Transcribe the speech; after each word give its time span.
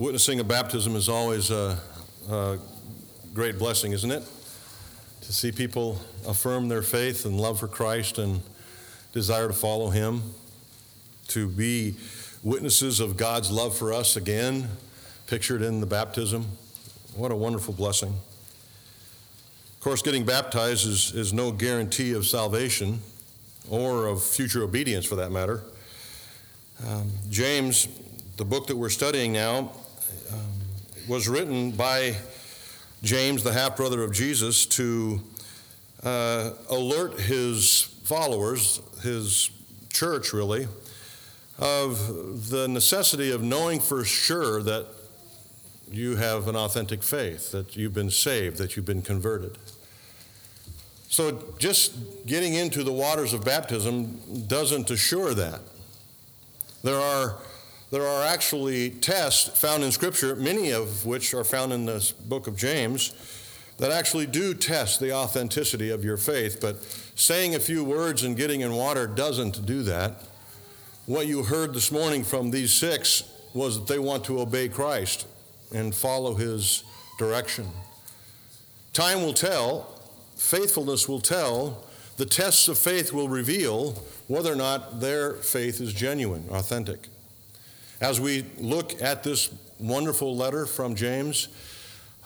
Witnessing 0.00 0.40
a 0.40 0.44
baptism 0.44 0.96
is 0.96 1.10
always 1.10 1.50
a, 1.50 1.78
a, 2.30 2.56
great 3.34 3.58
blessing, 3.58 3.92
isn't 3.92 4.10
it? 4.10 4.22
To 5.20 5.30
see 5.30 5.52
people 5.52 6.00
affirm 6.26 6.70
their 6.70 6.80
faith 6.80 7.26
and 7.26 7.38
love 7.38 7.60
for 7.60 7.68
Christ 7.68 8.16
and 8.16 8.40
desire 9.12 9.46
to 9.46 9.52
follow 9.52 9.90
Him, 9.90 10.22
to 11.28 11.46
be 11.46 11.96
witnesses 12.42 12.98
of 12.98 13.18
God's 13.18 13.50
love 13.50 13.76
for 13.76 13.92
us 13.92 14.16
again, 14.16 14.68
pictured 15.26 15.60
in 15.60 15.80
the 15.80 15.86
baptism. 15.86 16.46
What 17.14 17.30
a 17.30 17.36
wonderful 17.36 17.74
blessing. 17.74 18.14
Of 19.74 19.80
course, 19.80 20.00
getting 20.00 20.24
baptized 20.24 20.86
is, 20.88 21.12
is 21.12 21.34
no 21.34 21.52
guarantee 21.52 22.14
of 22.14 22.24
salvation 22.24 23.00
or 23.68 24.06
of 24.06 24.22
future 24.22 24.62
obedience 24.62 25.04
for 25.04 25.16
that 25.16 25.30
matter. 25.30 25.62
Um, 26.88 27.10
James, 27.28 27.86
the 28.38 28.46
book 28.46 28.68
that 28.68 28.76
we're 28.78 28.88
studying 28.88 29.34
now, 29.34 29.72
um, 30.32 30.38
was 31.08 31.28
written 31.28 31.70
by 31.72 32.16
James, 33.02 33.42
the 33.42 33.52
half 33.52 33.76
brother 33.76 34.02
of 34.02 34.12
Jesus, 34.12 34.66
to 34.66 35.20
uh, 36.02 36.50
alert 36.68 37.20
his 37.20 37.82
followers, 38.04 38.80
his 39.02 39.50
church 39.92 40.32
really, 40.32 40.68
of 41.58 42.48
the 42.50 42.68
necessity 42.68 43.30
of 43.30 43.42
knowing 43.42 43.80
for 43.80 44.04
sure 44.04 44.62
that 44.62 44.86
you 45.90 46.16
have 46.16 46.48
an 46.48 46.56
authentic 46.56 47.02
faith, 47.02 47.50
that 47.52 47.76
you've 47.76 47.94
been 47.94 48.10
saved, 48.10 48.58
that 48.58 48.76
you've 48.76 48.86
been 48.86 49.02
converted. 49.02 49.58
So, 51.08 51.42
just 51.58 51.92
getting 52.26 52.54
into 52.54 52.84
the 52.84 52.92
waters 52.92 53.32
of 53.32 53.44
baptism 53.44 54.46
doesn't 54.46 54.90
assure 54.90 55.34
that. 55.34 55.60
There 56.84 57.00
are 57.00 57.36
there 57.90 58.06
are 58.06 58.24
actually 58.24 58.90
tests 58.90 59.58
found 59.58 59.82
in 59.82 59.90
Scripture, 59.90 60.36
many 60.36 60.70
of 60.70 61.04
which 61.04 61.34
are 61.34 61.44
found 61.44 61.72
in 61.72 61.86
the 61.86 62.12
book 62.28 62.46
of 62.46 62.56
James, 62.56 63.12
that 63.78 63.90
actually 63.90 64.26
do 64.26 64.54
test 64.54 65.00
the 65.00 65.12
authenticity 65.12 65.90
of 65.90 66.04
your 66.04 66.16
faith. 66.16 66.58
But 66.60 66.82
saying 67.14 67.54
a 67.54 67.60
few 67.60 67.82
words 67.82 68.22
and 68.22 68.36
getting 68.36 68.60
in 68.60 68.74
water 68.74 69.06
doesn't 69.06 69.66
do 69.66 69.82
that. 69.82 70.22
What 71.06 71.26
you 71.26 71.42
heard 71.42 71.74
this 71.74 71.90
morning 71.90 72.22
from 72.22 72.50
these 72.50 72.72
six 72.72 73.24
was 73.54 73.78
that 73.78 73.88
they 73.88 73.98
want 73.98 74.24
to 74.26 74.40
obey 74.40 74.68
Christ 74.68 75.26
and 75.74 75.94
follow 75.94 76.34
his 76.34 76.84
direction. 77.18 77.66
Time 78.92 79.22
will 79.22 79.32
tell, 79.32 79.98
faithfulness 80.36 81.08
will 81.08 81.20
tell, 81.20 81.84
the 82.16 82.26
tests 82.26 82.68
of 82.68 82.78
faith 82.78 83.12
will 83.12 83.28
reveal 83.28 83.92
whether 84.28 84.52
or 84.52 84.56
not 84.56 85.00
their 85.00 85.34
faith 85.34 85.80
is 85.80 85.92
genuine, 85.92 86.44
authentic. 86.50 87.08
As 88.00 88.18
we 88.18 88.46
look 88.56 89.02
at 89.02 89.22
this 89.22 89.50
wonderful 89.78 90.34
letter 90.34 90.64
from 90.64 90.94
James, 90.94 91.48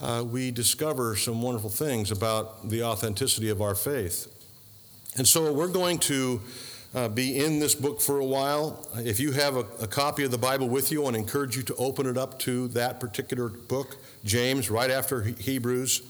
uh, 0.00 0.25
we 0.25 0.53
discover 0.53 1.17
some 1.17 1.42
wonderful 1.42 1.69
things 1.69 2.12
about 2.12 2.69
the 2.69 2.84
authenticity 2.84 3.48
of 3.48 3.61
our 3.61 3.75
faith. 3.75 4.33
And 5.17 5.27
so 5.27 5.52
we're 5.52 5.67
going 5.67 5.98
to 5.98 6.41
uh, 6.95 7.08
be 7.08 7.45
in 7.45 7.58
this 7.58 7.75
book 7.75 8.00
for 8.00 8.20
a 8.20 8.25
while. 8.25 8.86
If 8.98 9.19
you 9.19 9.33
have 9.33 9.56
a, 9.56 9.67
a 9.80 9.89
copy 9.89 10.22
of 10.22 10.30
the 10.30 10.39
Bible 10.39 10.69
with 10.69 10.92
you, 10.92 11.06
I 11.06 11.08
encourage 11.08 11.56
you 11.56 11.64
to 11.64 11.75
open 11.75 12.06
it 12.06 12.17
up 12.17 12.39
to 12.41 12.69
that 12.69 13.00
particular 13.00 13.48
book, 13.48 13.97
James, 14.25 14.70
right 14.70 14.92
after 14.92 15.22
Hebrews. 15.22 16.02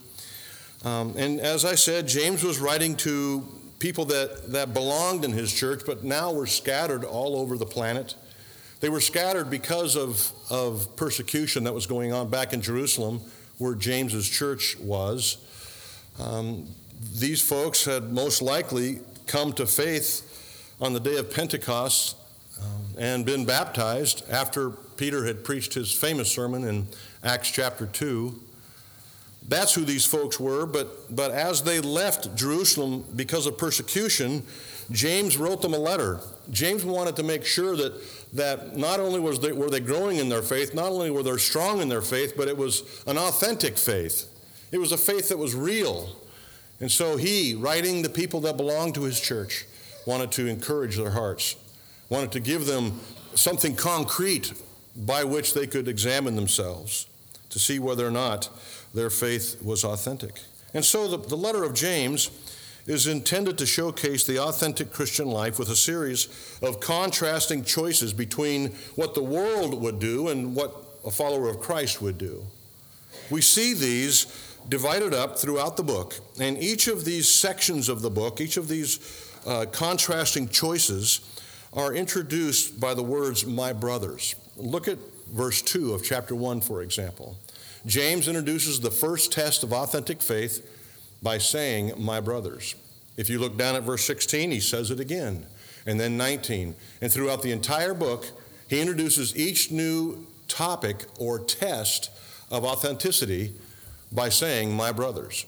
Um, 0.83 1.15
and 1.17 1.39
as 1.39 1.65
I 1.65 1.73
said, 1.73 2.07
James 2.07 2.43
was 2.43 2.59
writing 2.59 2.95
to 2.97 3.43
people 3.79 4.05
that, 4.05 4.51
that 4.51 4.75
belonged 4.75 5.25
in 5.25 5.31
his 5.31 5.51
church, 5.51 5.81
but 5.87 6.03
now 6.03 6.31
were 6.31 6.45
scattered 6.45 7.03
all 7.03 7.35
over 7.35 7.57
the 7.57 7.65
planet. 7.65 8.13
They 8.79 8.89
were 8.89 9.01
scattered 9.01 9.49
because 9.49 9.95
of, 9.95 10.31
of 10.49 10.95
persecution 10.95 11.63
that 11.63 11.73
was 11.73 11.87
going 11.87 12.13
on 12.13 12.29
back 12.29 12.53
in 12.53 12.61
Jerusalem, 12.61 13.21
where 13.57 13.73
James's 13.73 14.29
church 14.29 14.77
was. 14.79 15.37
Um, 16.19 16.67
these 17.17 17.41
folks 17.41 17.85
had 17.85 18.11
most 18.11 18.41
likely 18.41 18.99
come 19.27 19.53
to 19.53 19.65
faith 19.65 20.75
on 20.81 20.93
the 20.93 20.99
day 20.99 21.17
of 21.17 21.33
Pentecost 21.33 22.17
um, 22.61 22.85
and 22.97 23.25
been 23.25 23.45
baptized 23.45 24.29
after 24.29 24.71
Peter 24.97 25.25
had 25.25 25.43
preached 25.43 25.73
his 25.73 25.91
famous 25.93 26.31
sermon 26.31 26.63
in 26.63 26.87
Acts 27.23 27.51
chapter 27.51 27.85
2. 27.85 28.39
That's 29.47 29.73
who 29.73 29.85
these 29.85 30.05
folks 30.05 30.39
were, 30.39 30.65
but, 30.65 31.15
but 31.15 31.31
as 31.31 31.61
they 31.61 31.79
left 31.79 32.35
Jerusalem 32.35 33.05
because 33.15 33.45
of 33.45 33.57
persecution, 33.57 34.43
James 34.91 35.37
wrote 35.37 35.61
them 35.61 35.73
a 35.73 35.77
letter. 35.77 36.19
James 36.51 36.85
wanted 36.85 37.15
to 37.15 37.23
make 37.23 37.45
sure 37.45 37.75
that 37.75 37.93
that 38.35 38.75
not 38.75 38.99
only 38.99 39.19
was 39.19 39.39
they, 39.39 39.51
were 39.51 39.69
they 39.69 39.79
growing 39.79 40.17
in 40.17 40.29
their 40.29 40.41
faith, 40.41 40.73
not 40.73 40.91
only 40.91 41.09
were 41.09 41.23
they 41.23 41.37
strong 41.37 41.81
in 41.81 41.89
their 41.89 42.01
faith, 42.01 42.33
but 42.35 42.47
it 42.47 42.57
was 42.57 43.03
an 43.07 43.17
authentic 43.17 43.77
faith. 43.77 44.31
It 44.71 44.77
was 44.77 44.91
a 44.91 44.97
faith 44.97 45.29
that 45.29 45.37
was 45.37 45.55
real. 45.55 46.15
And 46.81 46.91
so 46.91 47.15
he, 47.15 47.55
writing 47.55 48.01
the 48.01 48.09
people 48.09 48.41
that 48.41 48.57
belonged 48.57 48.95
to 48.95 49.03
his 49.03 49.19
church, 49.19 49.65
wanted 50.05 50.31
to 50.33 50.47
encourage 50.47 50.97
their 50.97 51.11
hearts, 51.11 51.55
wanted 52.09 52.31
to 52.33 52.39
give 52.41 52.65
them 52.65 52.99
something 53.35 53.75
concrete 53.75 54.53
by 54.97 55.23
which 55.23 55.53
they 55.53 55.65
could 55.65 55.87
examine 55.87 56.35
themselves 56.35 57.07
to 57.49 57.59
see 57.59 57.79
whether 57.79 58.05
or 58.05 58.11
not 58.11 58.49
their 58.93 59.09
faith 59.09 59.61
was 59.63 59.85
authentic. 59.85 60.41
And 60.73 60.83
so 60.83 61.07
the, 61.07 61.17
the 61.17 61.37
letter 61.37 61.63
of 61.63 61.73
James 61.73 62.29
is 62.87 63.07
intended 63.07 63.57
to 63.57 63.65
showcase 63.65 64.25
the 64.25 64.39
authentic 64.39 64.91
Christian 64.91 65.27
life 65.27 65.57
with 65.57 65.69
a 65.69 65.75
series 65.75 66.27
of 66.61 66.79
contrasting 66.79 67.63
choices 67.63 68.13
between 68.13 68.67
what 68.95 69.15
the 69.15 69.23
world 69.23 69.81
would 69.81 69.99
do 69.99 70.27
and 70.27 70.55
what 70.55 70.75
a 71.05 71.11
follower 71.11 71.49
of 71.49 71.59
Christ 71.59 72.01
would 72.01 72.17
do. 72.17 72.45
We 73.31 73.41
see 73.41 73.73
these 73.73 74.27
divided 74.69 75.13
up 75.13 75.37
throughout 75.37 75.77
the 75.77 75.83
book, 75.83 76.15
and 76.39 76.57
each 76.57 76.87
of 76.87 77.05
these 77.05 77.27
sections 77.27 77.89
of 77.89 78.01
the 78.01 78.09
book, 78.09 78.39
each 78.39 78.57
of 78.57 78.67
these 78.67 78.99
uh, 79.45 79.65
contrasting 79.71 80.49
choices, 80.49 81.21
are 81.73 81.93
introduced 81.93 82.79
by 82.79 82.93
the 82.93 83.03
words, 83.03 83.45
my 83.45 83.73
brothers. 83.73 84.35
Look 84.57 84.87
at 84.87 84.97
verse 85.33 85.61
2 85.61 85.93
of 85.93 86.03
chapter 86.03 86.35
1, 86.35 86.61
for 86.61 86.81
example. 86.81 87.35
James 87.85 88.27
introduces 88.27 88.79
the 88.79 88.91
first 88.91 89.31
test 89.31 89.63
of 89.63 89.73
authentic 89.73 90.21
faith 90.21 90.74
by 91.25 91.39
saying, 91.39 91.91
My 91.97 92.21
brothers. 92.21 92.75
If 93.17 93.29
you 93.29 93.39
look 93.39 93.57
down 93.57 93.75
at 93.75 93.83
verse 93.83 94.05
16, 94.05 94.51
he 94.51 94.59
says 94.59 94.91
it 94.91 94.99
again. 94.99 95.47
And 95.87 95.99
then 95.99 96.17
19. 96.17 96.75
And 97.01 97.11
throughout 97.11 97.41
the 97.41 97.51
entire 97.51 97.93
book, 97.95 98.27
he 98.69 98.79
introduces 98.79 99.35
each 99.35 99.71
new 99.71 100.27
topic 100.47 101.05
or 101.19 101.39
test 101.39 102.11
of 102.51 102.63
authenticity 102.63 103.55
by 104.11 104.29
saying, 104.29 104.71
My 104.71 104.91
brothers. 104.91 105.47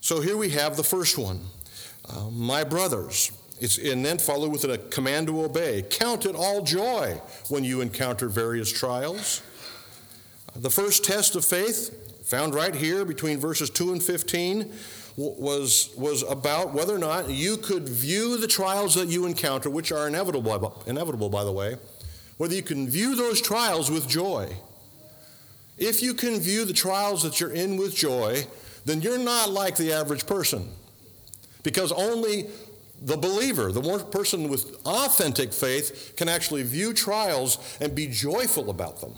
So 0.00 0.20
here 0.20 0.36
we 0.36 0.50
have 0.50 0.76
the 0.76 0.84
first 0.84 1.18
one, 1.18 1.40
uh, 2.08 2.30
My 2.30 2.62
brothers. 2.62 3.32
It's, 3.60 3.78
and 3.78 4.04
then 4.04 4.18
followed 4.18 4.52
with 4.52 4.64
a 4.64 4.78
command 4.78 5.26
to 5.26 5.42
obey. 5.42 5.82
Count 5.90 6.24
it 6.24 6.36
all 6.36 6.62
joy 6.62 7.20
when 7.48 7.64
you 7.64 7.80
encounter 7.80 8.28
various 8.28 8.72
trials. 8.72 9.42
The 10.54 10.70
first 10.70 11.04
test 11.04 11.34
of 11.34 11.44
faith 11.44 12.01
found 12.32 12.54
right 12.54 12.74
here 12.74 13.04
between 13.04 13.38
verses 13.38 13.68
2 13.68 13.92
and 13.92 14.02
15, 14.02 14.72
was, 15.18 15.90
was 15.98 16.22
about 16.22 16.72
whether 16.72 16.94
or 16.94 16.98
not 16.98 17.28
you 17.28 17.58
could 17.58 17.86
view 17.86 18.38
the 18.38 18.46
trials 18.46 18.94
that 18.94 19.08
you 19.08 19.26
encounter, 19.26 19.68
which 19.68 19.92
are 19.92 20.08
inevitable, 20.08 20.82
inevitable, 20.86 21.28
by 21.28 21.44
the 21.44 21.52
way, 21.52 21.76
whether 22.38 22.54
you 22.54 22.62
can 22.62 22.88
view 22.88 23.14
those 23.14 23.42
trials 23.42 23.90
with 23.90 24.08
joy. 24.08 24.50
If 25.76 26.02
you 26.02 26.14
can 26.14 26.40
view 26.40 26.64
the 26.64 26.72
trials 26.72 27.22
that 27.22 27.38
you're 27.38 27.52
in 27.52 27.76
with 27.76 27.94
joy, 27.94 28.46
then 28.86 29.02
you're 29.02 29.18
not 29.18 29.50
like 29.50 29.76
the 29.76 29.92
average 29.92 30.26
person. 30.26 30.70
Because 31.62 31.92
only 31.92 32.46
the 33.02 33.18
believer, 33.18 33.72
the 33.72 33.80
one 33.82 34.10
person 34.10 34.48
with 34.48 34.80
authentic 34.86 35.52
faith, 35.52 36.14
can 36.16 36.30
actually 36.30 36.62
view 36.62 36.94
trials 36.94 37.58
and 37.78 37.94
be 37.94 38.06
joyful 38.06 38.70
about 38.70 39.02
them. 39.02 39.12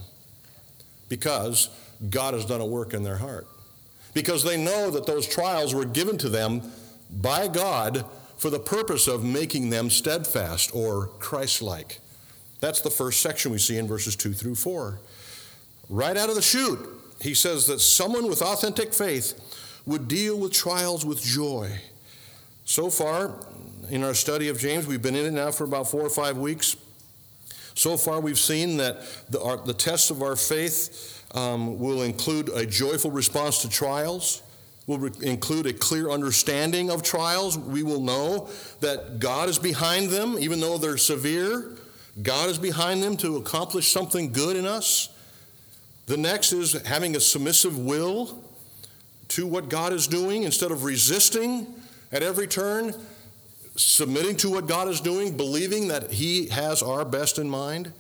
Because 1.09 1.69
God 2.11 2.35
has 2.35 2.45
done 2.45 2.61
a 2.61 2.67
work 2.67 2.95
in 2.95 3.03
their 3.03 3.17
heart. 3.17 3.47
Because 4.13 4.45
they 4.45 4.57
know 4.57 4.91
that 4.91 5.07
those 5.07 5.27
trials 5.27 5.75
were 5.75 5.85
given 5.85 6.17
to 6.19 6.29
them 6.29 6.63
by 7.11 7.49
God 7.49 8.05
for 8.37 8.51
the 8.51 8.59
purpose 8.59 9.09
of 9.09 9.25
making 9.25 9.71
them 9.71 9.91
steadfast 9.91 10.75
or 10.75 11.09
Christ 11.19 11.63
like. 11.63 12.01
That's 12.61 12.81
the 12.81 12.91
first 12.91 13.21
section 13.21 13.53
we 13.53 13.59
see 13.59 13.77
in 13.77 13.87
verses 13.87 14.17
2 14.17 14.33
through 14.33 14.55
4. 14.55 14.99
Right 15.89 16.17
out 16.17 16.29
of 16.29 16.35
the 16.35 16.43
chute, 16.43 16.79
he 17.21 17.35
says 17.35 17.67
that 17.67 17.81
someone 17.81 18.29
with 18.29 18.43
authentic 18.43 18.95
faith 18.95 19.35
would 19.87 20.09
deal 20.09 20.39
with 20.39 20.53
trials 20.53 21.05
with 21.05 21.23
joy. 21.23 21.79
So 22.65 22.89
far, 22.89 23.35
in 23.91 24.03
our 24.03 24.15
study 24.15 24.49
of 24.49 24.59
James, 24.59 24.87
we've 24.87 25.03
been 25.03 25.15
in 25.15 25.27
it 25.27 25.33
now 25.33 25.51
for 25.51 25.65
about 25.65 25.91
four 25.91 26.03
or 26.03 26.11
five 26.11 26.39
weeks. 26.39 26.77
So 27.75 27.97
far, 27.97 28.21
we've 28.21 28.39
seen 28.39 28.79
that 28.79 29.03
the, 29.29 29.43
our, 29.43 29.59
the 29.59 29.75
tests 29.75 30.11
of 30.11 30.23
our 30.23 30.37
faith 30.37 31.24
um, 31.35 31.79
will 31.79 32.03
include 32.03 32.49
a 32.51 32.65
joyful 32.65 33.11
response 33.11 33.63
to 33.63 33.69
trials, 33.69 34.43
will 34.87 34.99
re- 34.99 35.11
include 35.23 35.67
a 35.67 35.73
clear 35.73 36.11
understanding 36.11 36.91
of 36.91 37.03
trials. 37.03 37.59
We 37.59 37.83
will 37.83 38.01
know 38.01 38.49
that 38.81 39.19
God 39.19 39.49
is 39.49 39.59
behind 39.59 40.11
them, 40.11 40.37
even 40.39 40.61
though 40.61 40.79
they're 40.79 40.97
severe. 40.97 41.73
God 42.23 42.49
is 42.49 42.59
behind 42.59 43.03
them 43.03 43.17
to 43.19 43.37
accomplish 43.37 43.89
something 43.89 44.33
good 44.33 44.57
in 44.57 44.67
us. 44.67 45.09
The 46.07 46.17
next 46.17 46.53
is 46.53 46.73
having 46.83 47.17
a 47.17 47.21
submissive 47.21 47.79
will 47.79 48.43
to 49.29 49.47
what 49.47 49.69
God 49.69 49.93
is 49.93 50.07
doing 50.07 50.45
instead 50.45 50.71
of 50.71 50.85
resisting 50.85 51.67
at 52.13 52.23
every 52.23 52.47
turn, 52.47 52.95
submitting 53.75 54.37
to 54.37 54.51
what 54.51 54.69
God 54.69 54.89
is 54.89 55.01
doing, 55.01 55.37
believing 55.37 55.89
that 55.89 56.13
He 56.13 56.49
has 56.49 56.83
our 56.83 57.05
best 57.05 57.39
in 57.39 57.49
mind. 57.49 57.93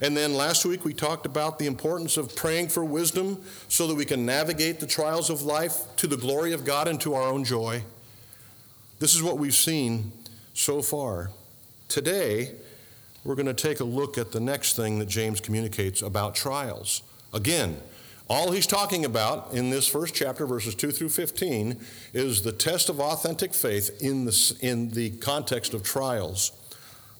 And 0.00 0.16
then 0.16 0.34
last 0.34 0.64
week 0.64 0.84
we 0.84 0.94
talked 0.94 1.26
about 1.26 1.58
the 1.58 1.66
importance 1.66 2.16
of 2.16 2.34
praying 2.34 2.68
for 2.68 2.84
wisdom 2.84 3.42
so 3.68 3.86
that 3.86 3.94
we 3.94 4.06
can 4.06 4.24
navigate 4.24 4.80
the 4.80 4.86
trials 4.86 5.28
of 5.28 5.42
life 5.42 5.94
to 5.96 6.06
the 6.06 6.16
glory 6.16 6.52
of 6.52 6.64
God 6.64 6.88
and 6.88 7.00
to 7.02 7.14
our 7.14 7.28
own 7.28 7.44
joy. 7.44 7.82
This 8.98 9.14
is 9.14 9.22
what 9.22 9.38
we've 9.38 9.54
seen 9.54 10.12
so 10.54 10.80
far. 10.80 11.30
Today, 11.88 12.54
we're 13.24 13.34
going 13.34 13.46
to 13.46 13.54
take 13.54 13.80
a 13.80 13.84
look 13.84 14.16
at 14.16 14.32
the 14.32 14.40
next 14.40 14.74
thing 14.74 14.98
that 15.00 15.08
James 15.08 15.40
communicates 15.40 16.00
about 16.00 16.34
trials. 16.34 17.02
Again, 17.34 17.76
all 18.28 18.52
he's 18.52 18.66
talking 18.66 19.04
about 19.04 19.52
in 19.52 19.70
this 19.70 19.86
first 19.86 20.14
chapter, 20.14 20.46
verses 20.46 20.74
2 20.74 20.92
through 20.92 21.08
15, 21.10 21.78
is 22.14 22.42
the 22.42 22.52
test 22.52 22.88
of 22.88 23.00
authentic 23.00 23.52
faith 23.52 24.00
in 24.00 24.24
the, 24.24 24.56
in 24.60 24.90
the 24.90 25.10
context 25.18 25.74
of 25.74 25.82
trials. 25.82 26.52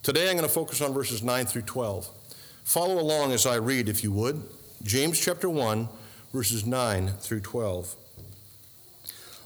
Today 0.02 0.30
I'm 0.30 0.36
going 0.36 0.48
to 0.48 0.54
focus 0.54 0.80
on 0.80 0.94
verses 0.94 1.22
9 1.22 1.46
through 1.46 1.62
12. 1.62 2.08
Follow 2.70 3.00
along 3.00 3.32
as 3.32 3.46
I 3.46 3.56
read, 3.56 3.88
if 3.88 4.04
you 4.04 4.12
would. 4.12 4.44
James 4.84 5.18
chapter 5.18 5.50
1, 5.50 5.88
verses 6.32 6.64
9 6.64 7.08
through 7.18 7.40
12. 7.40 7.96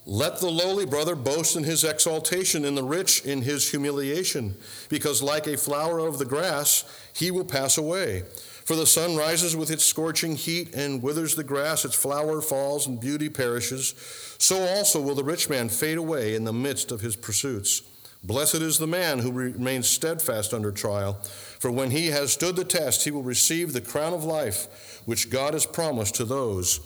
Let 0.05 0.41
the 0.41 0.51
lowly 0.51 0.85
brother 0.85 1.17
boast 1.17 1.57
in 1.57 1.65
his 1.65 1.85
exaltation, 1.85 2.67
and 2.67 2.77
the 2.77 2.85
rich 2.85 3.25
in 3.25 3.41
his 3.41 3.71
humiliation, 3.71 4.57
because 4.91 5.23
like 5.23 5.47
a 5.47 5.57
flower 5.57 6.01
of 6.01 6.19
the 6.19 6.27
grass, 6.27 6.85
he 7.15 7.31
will 7.31 7.47
pass 7.47 7.79
away. 7.79 8.25
For 8.67 8.77
the 8.77 8.85
sun 8.85 9.17
rises 9.17 9.57
with 9.57 9.71
its 9.71 9.87
scorching 9.87 10.37
heat 10.37 10.75
and 10.75 11.03
withers 11.03 11.35
the 11.35 11.45
grass, 11.45 11.87
its 11.87 11.95
flower 11.95 12.43
falls, 12.43 12.87
and 12.87 13.01
beauty 13.01 13.31
perishes. 13.31 13.95
So 14.37 14.61
also 14.67 15.01
will 15.01 15.15
the 15.15 15.25
rich 15.25 15.49
man 15.49 15.71
fade 15.71 15.97
away 15.97 16.35
in 16.35 16.45
the 16.45 16.53
midst 16.53 16.93
of 16.93 17.01
his 17.01 17.17
pursuits. 17.17 17.81
Blessed 18.25 18.57
is 18.57 18.79
the 18.79 18.87
man 18.87 19.19
who 19.19 19.31
remains 19.31 19.87
steadfast 19.87 20.55
under 20.55 20.73
trial, 20.73 21.15
for 21.59 21.71
when 21.71 21.91
he 21.91 22.07
has 22.07 22.33
stood 22.33 22.57
the 22.57 22.65
test, 22.65 23.05
he 23.05 23.11
will 23.11 23.23
receive 23.23 23.73
the 23.73 23.83
crown 23.83 24.15
of 24.15 24.25
life 24.25 25.03
which 25.05 25.29
God 25.29 25.53
has 25.53 25.67
promised 25.67 26.15
to 26.15 26.25
those 26.25 26.81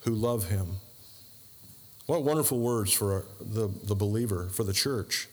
who 0.00 0.12
love 0.12 0.48
him. 0.48 0.76
What 2.06 2.22
wonderful 2.24 2.58
words 2.58 2.90
for 2.90 3.26
the, 3.38 3.68
the 3.84 3.94
believer, 3.94 4.48
for 4.50 4.64
the 4.64 4.72
church. 4.72 5.28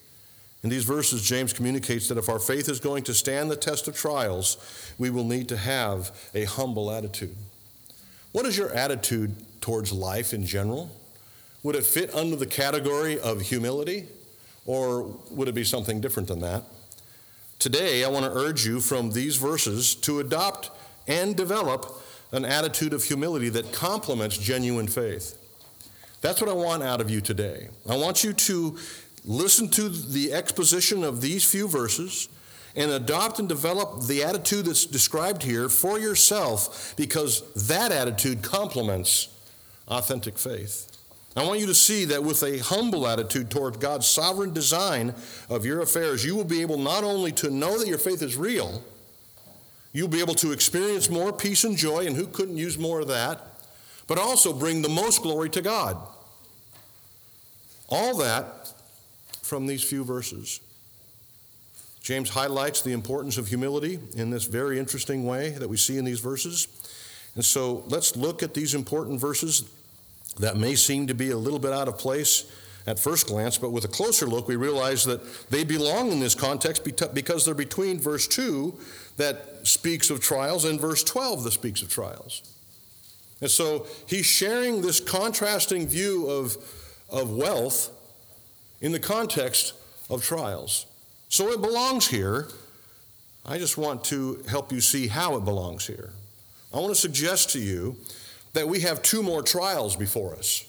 In 0.61 0.69
these 0.69 0.83
verses, 0.83 1.21
James 1.21 1.53
communicates 1.53 2.09
that 2.09 2.17
if 2.17 2.27
our 2.27 2.39
faith 2.39 2.67
is 2.67 2.81
going 2.81 3.03
to 3.03 3.13
stand 3.13 3.49
the 3.49 3.55
test 3.55 3.87
of 3.87 3.95
trials, 3.95 4.57
we 4.97 5.09
will 5.09 5.23
need 5.23 5.47
to 5.49 5.57
have 5.57 6.11
a 6.33 6.43
humble 6.43 6.91
attitude. 6.91 7.37
What 8.33 8.45
is 8.45 8.57
your 8.57 8.73
attitude 8.73 9.35
towards 9.61 9.93
life 9.93 10.33
in 10.33 10.45
general? 10.45 10.91
Would 11.63 11.77
it 11.77 11.85
fit 11.85 12.13
under 12.13 12.35
the 12.35 12.45
category 12.45 13.17
of 13.17 13.41
humility, 13.41 14.07
or 14.65 15.03
would 15.29 15.47
it 15.47 15.55
be 15.55 15.63
something 15.63 16.01
different 16.01 16.27
than 16.27 16.39
that? 16.41 16.63
Today, 17.59 18.03
I 18.03 18.09
want 18.09 18.25
to 18.25 18.31
urge 18.31 18.65
you 18.65 18.81
from 18.81 19.11
these 19.11 19.37
verses 19.37 19.95
to 19.95 20.19
adopt 20.19 20.71
and 21.07 21.35
develop 21.35 22.01
an 22.31 22.45
attitude 22.45 22.93
of 22.93 23.03
humility 23.03 23.49
that 23.49 23.71
complements 23.71 24.37
genuine 24.37 24.87
faith. 24.87 25.37
That's 26.21 26.41
what 26.41 26.49
I 26.49 26.53
want 26.53 26.83
out 26.83 27.01
of 27.01 27.09
you 27.09 27.21
today. 27.21 27.69
I 27.89 27.95
want 27.95 28.23
you 28.23 28.33
to 28.33 28.77
listen 29.23 29.69
to 29.69 29.89
the 29.89 30.33
exposition 30.33 31.03
of 31.03 31.21
these 31.21 31.49
few 31.49 31.67
verses 31.67 32.29
and 32.75 32.91
adopt 32.91 33.39
and 33.39 33.47
develop 33.47 34.03
the 34.03 34.23
attitude 34.23 34.65
that's 34.65 34.85
described 34.85 35.43
here 35.43 35.69
for 35.69 35.97
yourself 35.97 36.93
because 36.97 37.41
that 37.67 37.91
attitude 37.91 38.41
complements 38.41 39.29
authentic 39.87 40.37
faith. 40.37 40.94
I 41.35 41.45
want 41.45 41.59
you 41.59 41.65
to 41.65 41.75
see 41.75 42.05
that 42.05 42.23
with 42.23 42.43
a 42.43 42.59
humble 42.59 43.05
attitude 43.05 43.51
toward 43.51 43.81
God's 43.81 44.07
sovereign 44.07 44.53
design 44.53 45.13
of 45.49 45.65
your 45.65 45.81
affairs, 45.81 46.23
you 46.23 46.33
will 46.35 46.45
be 46.45 46.61
able 46.61 46.77
not 46.77 47.03
only 47.03 47.33
to 47.33 47.49
know 47.49 47.77
that 47.77 47.87
your 47.87 47.97
faith 47.97 48.21
is 48.21 48.37
real, 48.37 48.81
you'll 49.91 50.07
be 50.07 50.21
able 50.21 50.35
to 50.35 50.53
experience 50.53 51.09
more 51.09 51.33
peace 51.33 51.65
and 51.65 51.75
joy, 51.75 52.05
and 52.05 52.15
who 52.15 52.27
couldn't 52.27 52.55
use 52.55 52.77
more 52.77 53.01
of 53.01 53.09
that, 53.09 53.41
but 54.07 54.17
also 54.17 54.53
bring 54.53 54.81
the 54.81 54.89
most 54.89 55.23
glory 55.23 55.49
to 55.49 55.61
God. 55.61 55.97
All 57.89 58.17
that 58.17 58.73
from 59.41 59.67
these 59.67 59.83
few 59.83 60.05
verses. 60.05 60.61
James 62.01 62.29
highlights 62.29 62.81
the 62.81 62.93
importance 62.93 63.37
of 63.37 63.47
humility 63.47 63.99
in 64.15 64.29
this 64.29 64.45
very 64.45 64.79
interesting 64.79 65.25
way 65.25 65.49
that 65.49 65.67
we 65.67 65.75
see 65.75 65.97
in 65.97 66.05
these 66.05 66.19
verses. 66.19 66.67
And 67.35 67.43
so 67.43 67.83
let's 67.87 68.15
look 68.15 68.41
at 68.41 68.53
these 68.53 68.73
important 68.73 69.19
verses 69.19 69.69
that 70.37 70.57
may 70.57 70.75
seem 70.75 71.07
to 71.07 71.13
be 71.13 71.31
a 71.31 71.37
little 71.37 71.59
bit 71.59 71.73
out 71.73 71.87
of 71.87 71.97
place 71.97 72.51
at 72.87 72.99
first 72.99 73.27
glance, 73.27 73.57
but 73.57 73.71
with 73.71 73.83
a 73.85 73.87
closer 73.87 74.27
look, 74.27 74.47
we 74.47 74.55
realize 74.55 75.05
that 75.05 75.49
they 75.49 75.63
belong 75.63 76.11
in 76.11 76.19
this 76.19 76.35
context 76.35 76.83
because 77.13 77.45
they're 77.45 77.55
between 77.55 77.99
verse 77.99 78.27
2 78.27 78.77
that 79.17 79.65
speaks 79.65 80.09
of 80.09 80.19
trials 80.19 80.65
and 80.65 80.79
verse 80.79 81.03
12 81.03 81.43
that 81.43 81.51
speaks 81.51 81.81
of 81.81 81.89
trials. 81.89 82.43
And 83.41 83.49
so 83.49 83.87
he's 84.07 84.25
sharing 84.25 84.81
this 84.81 84.99
contrasting 84.99 85.87
view 85.87 86.27
of 86.27 86.57
of 87.09 87.31
wealth 87.31 87.91
in 88.81 88.91
the 88.91 88.99
context 88.99 89.73
of 90.09 90.23
trials. 90.23 90.85
So 91.29 91.49
it 91.49 91.61
belongs 91.61 92.07
here. 92.07 92.47
I 93.45 93.57
just 93.57 93.77
want 93.77 94.03
to 94.05 94.43
help 94.49 94.71
you 94.71 94.81
see 94.81 95.07
how 95.07 95.35
it 95.37 95.45
belongs 95.45 95.87
here. 95.87 96.11
I 96.73 96.77
want 96.77 96.89
to 96.89 96.99
suggest 96.99 97.51
to 97.51 97.59
you 97.59 97.95
that 98.55 98.67
we 98.67 98.79
have 98.79 99.03
two 99.03 99.21
more 99.21 99.43
trials 99.43 99.95
before 99.95 100.33
us. 100.33 100.65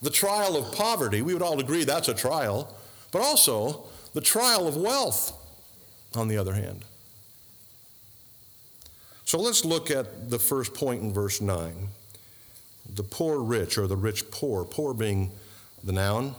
The 0.00 0.10
trial 0.10 0.56
of 0.56 0.72
poverty, 0.74 1.22
we 1.22 1.34
would 1.34 1.42
all 1.42 1.60
agree 1.60 1.84
that's 1.84 2.08
a 2.08 2.14
trial, 2.14 2.74
but 3.12 3.20
also 3.20 3.84
the 4.14 4.20
trial 4.20 4.66
of 4.66 4.76
wealth, 4.76 5.32
on 6.14 6.28
the 6.28 6.38
other 6.38 6.54
hand. 6.54 6.84
So 9.24 9.38
let's 9.40 9.64
look 9.64 9.90
at 9.90 10.30
the 10.30 10.38
first 10.38 10.72
point 10.72 11.02
in 11.02 11.12
verse 11.12 11.40
9 11.40 11.88
the 12.94 13.02
poor 13.02 13.40
rich, 13.40 13.76
or 13.76 13.88
the 13.88 13.96
rich 13.96 14.30
poor, 14.30 14.64
poor 14.64 14.94
being 14.94 15.32
the 15.82 15.92
noun. 15.92 16.36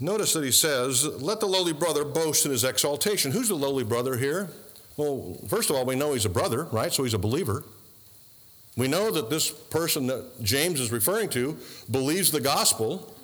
Notice 0.00 0.32
that 0.32 0.42
he 0.42 0.50
says, 0.50 1.06
Let 1.06 1.38
the 1.38 1.46
lowly 1.46 1.72
brother 1.72 2.04
boast 2.04 2.44
in 2.44 2.50
his 2.50 2.64
exaltation. 2.64 3.30
Who's 3.30 3.48
the 3.48 3.54
lowly 3.54 3.84
brother 3.84 4.16
here? 4.16 4.50
Well, 4.96 5.38
first 5.48 5.70
of 5.70 5.76
all, 5.76 5.86
we 5.86 5.94
know 5.94 6.12
he's 6.12 6.24
a 6.24 6.28
brother, 6.28 6.64
right? 6.64 6.92
So 6.92 7.04
he's 7.04 7.14
a 7.14 7.18
believer. 7.18 7.62
We 8.76 8.88
know 8.88 9.10
that 9.10 9.30
this 9.30 9.50
person 9.50 10.06
that 10.08 10.42
James 10.42 10.80
is 10.80 10.90
referring 10.90 11.28
to 11.30 11.56
believes 11.90 12.30
the 12.30 12.40
gospel. 12.40 13.14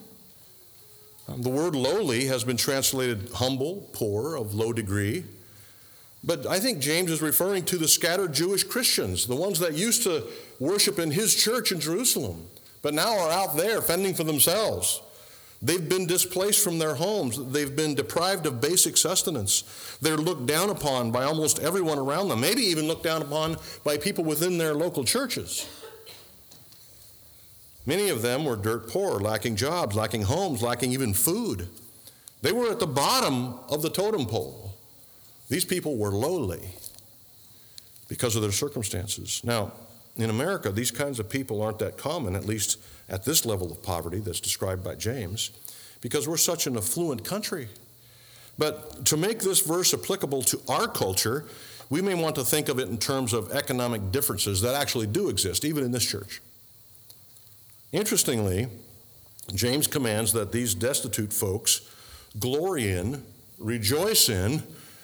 Um, 1.28 1.42
the 1.42 1.49
word 1.49 1.75
lowly 1.75 2.26
has 2.26 2.45
been 2.45 2.57
translated 2.57 3.30
humble, 3.35 3.88
poor, 3.92 4.37
of 4.37 4.54
low 4.54 4.73
degree. 4.73 5.25
But 6.23 6.47
I 6.47 6.61
think 6.61 6.80
James 6.80 7.11
is 7.11 7.23
referring 7.23 7.64
to 7.66 7.78
the 7.78 7.88
scattered 7.88 8.33
Jewish 8.33 8.62
Christians, 8.62 9.26
the 9.26 9.35
ones 9.35 9.59
that 9.59 9.75
used 9.75 10.02
to 10.04 10.25
worship 10.59 10.99
in 10.99 11.11
his 11.11 11.35
church 11.35 11.73
in 11.73 11.80
Jerusalem 11.80 12.47
but 12.83 12.95
now 12.95 13.19
are 13.19 13.30
out 13.30 13.57
there 13.57 13.83
fending 13.83 14.14
for 14.14 14.25
themselves. 14.25 15.02
They've 15.62 15.88
been 15.88 16.07
displaced 16.07 16.64
from 16.64 16.79
their 16.79 16.95
homes. 16.95 17.38
They've 17.52 17.75
been 17.75 17.95
deprived 17.95 18.47
of 18.47 18.61
basic 18.62 18.97
sustenance. 18.97 19.64
They're 20.00 20.17
looked 20.17 20.47
down 20.47 20.71
upon 20.71 21.11
by 21.11 21.25
almost 21.25 21.59
everyone 21.59 21.99
around 21.99 22.29
them, 22.29 22.40
maybe 22.40 22.62
even 22.62 22.87
looked 22.87 23.02
down 23.02 23.21
upon 23.21 23.59
by 23.85 23.99
people 23.99 24.25
within 24.25 24.57
their 24.57 24.75
local 24.75 25.05
churches. 25.05 25.69
Many 27.85 28.09
of 28.09 28.23
them 28.23 28.45
were 28.45 28.57
dirt 28.57 28.88
poor, 28.88 29.21
lacking 29.21 29.57
jobs, 29.57 29.97
lacking 29.97 30.23
homes, 30.23 30.62
lacking 30.62 30.93
even 30.93 31.12
food. 31.12 31.69
They 32.40 32.52
were 32.52 32.71
at 32.71 32.81
the 32.81 32.87
bottom 32.87 33.55
of 33.69 33.83
the 33.83 33.90
totem 33.90 34.26
pole. 34.26 34.75
These 35.50 35.67
people 35.67 35.97
were 35.97 36.12
lowly 36.12 36.71
because 38.09 38.35
of 38.35 38.43
their 38.43 38.52
circumstances. 38.52 39.43
Now, 39.45 39.73
in 40.17 40.31
America, 40.31 40.71
these 40.71 40.90
kinds 40.90 41.19
of 41.19 41.29
people 41.29 41.62
aren't 41.62 41.79
that 41.81 41.97
common, 41.97 42.35
at 42.35 42.45
least 42.45 42.79
at 43.11 43.25
this 43.25 43.45
level 43.45 43.71
of 43.71 43.83
poverty 43.83 44.19
that's 44.19 44.40
described 44.40 44.83
by 44.85 44.95
James, 44.95 45.50
because 46.00 46.26
we're 46.26 46.37
such 46.37 46.67
an 46.67 46.76
affluent 46.76 47.25
country. 47.25 47.69
But 48.57 49.05
to 49.07 49.17
make 49.17 49.40
this 49.40 49.61
verse 49.61 49.93
applicable 49.93 50.43
to 50.43 50.61
our 50.69 50.87
culture, 50.87 51.45
we 51.90 52.00
may 52.00 52.14
want 52.14 52.37
to 52.37 52.45
think 52.45 52.69
of 52.69 52.79
it 52.79 52.88
in 52.88 52.99
terms 52.99 53.33
of 53.33 53.50
economic 53.52 54.12
differences 54.12 54.61
that 54.62 54.75
actually 54.75 55.07
do 55.07 55.29
exist, 55.29 55.64
even 55.64 55.85
in 55.85 55.90
this 55.90 56.07
church. 56.07 56.40
Interestingly, 57.93 58.69
James 59.55 59.88
commands 59.88 60.33
that 60.33 60.52
these 60.52 60.75
destitute 60.75 61.33
folks 61.33 61.81
glory 62.38 62.93
in, 62.93 63.25
rejoice 63.59 64.29
in, 64.29 64.62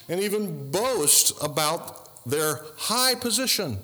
and 0.08 0.20
even 0.20 0.70
boast 0.70 1.32
about 1.42 2.24
their 2.24 2.60
high 2.76 3.16
position. 3.16 3.78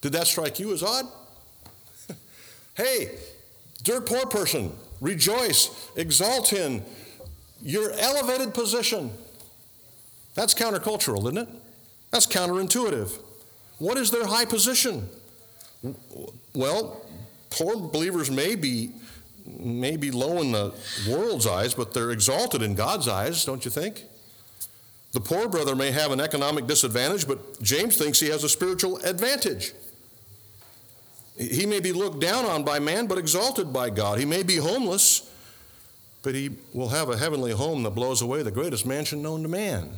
Did 0.00 0.12
that 0.12 0.26
strike 0.26 0.58
you 0.58 0.72
as 0.72 0.82
odd? 0.82 1.06
Hey, 2.82 3.10
dirt 3.82 4.06
poor 4.06 4.26
person, 4.26 4.72
rejoice, 5.00 5.90
exalt 5.96 6.52
in 6.52 6.84
your 7.62 7.92
elevated 7.92 8.54
position. 8.54 9.10
That's 10.34 10.54
countercultural, 10.54 11.20
isn't 11.20 11.38
it? 11.38 11.48
That's 12.10 12.26
counterintuitive. 12.26 13.18
What 13.78 13.98
is 13.98 14.10
their 14.10 14.26
high 14.26 14.44
position? 14.44 15.08
Well, 16.54 17.04
poor 17.50 17.76
believers 17.76 18.30
may 18.30 18.54
be, 18.54 18.90
may 19.46 19.96
be 19.96 20.10
low 20.10 20.40
in 20.40 20.52
the 20.52 20.72
world's 21.08 21.46
eyes, 21.46 21.74
but 21.74 21.92
they're 21.92 22.10
exalted 22.10 22.62
in 22.62 22.74
God's 22.74 23.08
eyes, 23.08 23.44
don't 23.44 23.64
you 23.64 23.70
think? 23.70 24.04
The 25.12 25.20
poor 25.20 25.48
brother 25.48 25.76
may 25.76 25.90
have 25.90 26.10
an 26.10 26.20
economic 26.20 26.66
disadvantage, 26.66 27.26
but 27.26 27.60
James 27.60 27.98
thinks 27.98 28.18
he 28.18 28.28
has 28.28 28.44
a 28.44 28.48
spiritual 28.48 28.96
advantage. 28.98 29.72
He 31.36 31.66
may 31.66 31.80
be 31.80 31.92
looked 31.92 32.20
down 32.20 32.44
on 32.44 32.62
by 32.62 32.78
man, 32.78 33.06
but 33.06 33.18
exalted 33.18 33.72
by 33.72 33.90
God. 33.90 34.18
He 34.18 34.24
may 34.24 34.42
be 34.42 34.56
homeless, 34.56 35.30
but 36.22 36.34
he 36.34 36.50
will 36.72 36.90
have 36.90 37.08
a 37.08 37.16
heavenly 37.16 37.52
home 37.52 37.82
that 37.84 37.90
blows 37.90 38.22
away 38.22 38.42
the 38.42 38.50
greatest 38.50 38.86
mansion 38.86 39.22
known 39.22 39.42
to 39.42 39.48
man. 39.48 39.90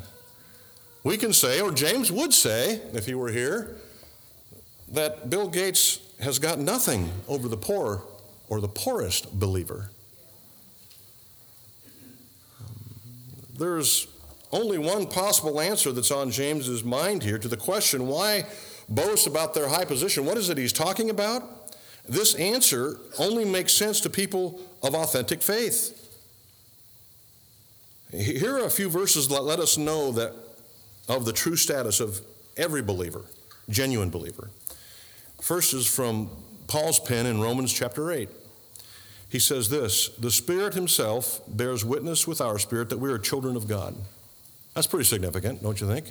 We 1.03 1.17
can 1.17 1.33
say, 1.33 1.61
or 1.61 1.71
James 1.71 2.11
would 2.11 2.33
say, 2.33 2.81
if 2.95 3.05
he 3.05 3.15
were 3.15 3.31
here, 3.31 3.77
that 4.93 5.29
Bill 5.29 5.49
Gates 5.49 5.99
has 6.21 6.39
got 6.39 6.59
nothing 6.59 7.11
over 7.29 7.49
the 7.49 7.57
poor 7.57 8.03
or 8.49 8.61
the 8.61 8.69
poorest 8.69 9.39
believer. 9.39 9.91
There's 13.59 14.07
only 14.53 14.79
one 14.79 15.07
possible 15.07 15.61
answer 15.61 15.93
that's 15.93 16.11
on 16.11 16.31
James's 16.31 16.85
mind 16.85 17.23
here 17.23 17.39
to 17.39 17.49
the 17.49 17.57
question 17.57 18.07
why 18.07 18.47
boast 18.89 19.27
about 19.27 19.55
their 19.55 19.69
high 19.69 19.85
position. 19.85 20.25
What 20.25 20.37
is 20.37 20.51
it 20.51 20.59
he's 20.59 20.73
talking 20.73 21.11
about? 21.11 21.43
This 22.09 22.35
answer 22.35 22.99
only 23.19 23.45
makes 23.45 23.73
sense 23.73 24.01
to 24.01 24.11
people 24.11 24.61
of 24.83 24.95
authentic 24.95 25.43
faith. 25.43 26.01
Here 28.11 28.57
are 28.57 28.67
a 28.67 28.71
few 28.71 28.91
verses 28.91 29.29
that 29.29 29.43
let 29.43 29.59
us 29.59 29.79
know 29.79 30.13
that 30.13 30.35
of 31.09 31.25
the 31.25 31.33
true 31.33 31.57
status 31.57 32.01
of 32.01 32.21
every 32.57 32.83
believer, 32.83 33.23
genuine 33.69 34.11
believer. 34.11 34.51
First 35.41 35.75
is 35.75 35.87
from 35.87 36.31
Paul's 36.67 37.01
pen 37.01 37.27
in 37.27 37.41
Romans 37.41 37.73
chapter 37.73 38.13
8. 38.13 38.29
He 39.29 39.39
says 39.39 39.69
this 39.69 40.09
The 40.19 40.31
Spirit 40.31 40.75
Himself 40.75 41.41
bears 41.49 41.85
witness 41.85 42.27
with 42.27 42.41
our 42.41 42.59
spirit 42.59 42.89
that 42.91 42.99
we 42.99 43.11
are 43.11 43.19
children 43.19 43.57
of 43.57 43.67
God. 43.67 43.97
That's 44.75 44.87
pretty 44.87 45.05
significant, 45.05 45.63
don't 45.63 45.81
you 45.81 45.87
think? 45.87 46.07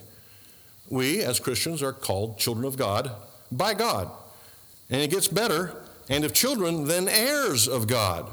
We, 0.90 1.22
as 1.22 1.40
Christians, 1.40 1.82
are 1.82 1.94
called 1.94 2.38
children 2.38 2.66
of 2.66 2.78
God 2.78 3.12
by 3.52 3.74
God. 3.74 4.12
And 4.90 5.02
it 5.02 5.10
gets 5.10 5.28
better. 5.28 5.84
And 6.10 6.26
if 6.26 6.34
children, 6.34 6.88
then 6.88 7.08
heirs 7.08 7.68
of 7.68 7.88
God, 7.88 8.30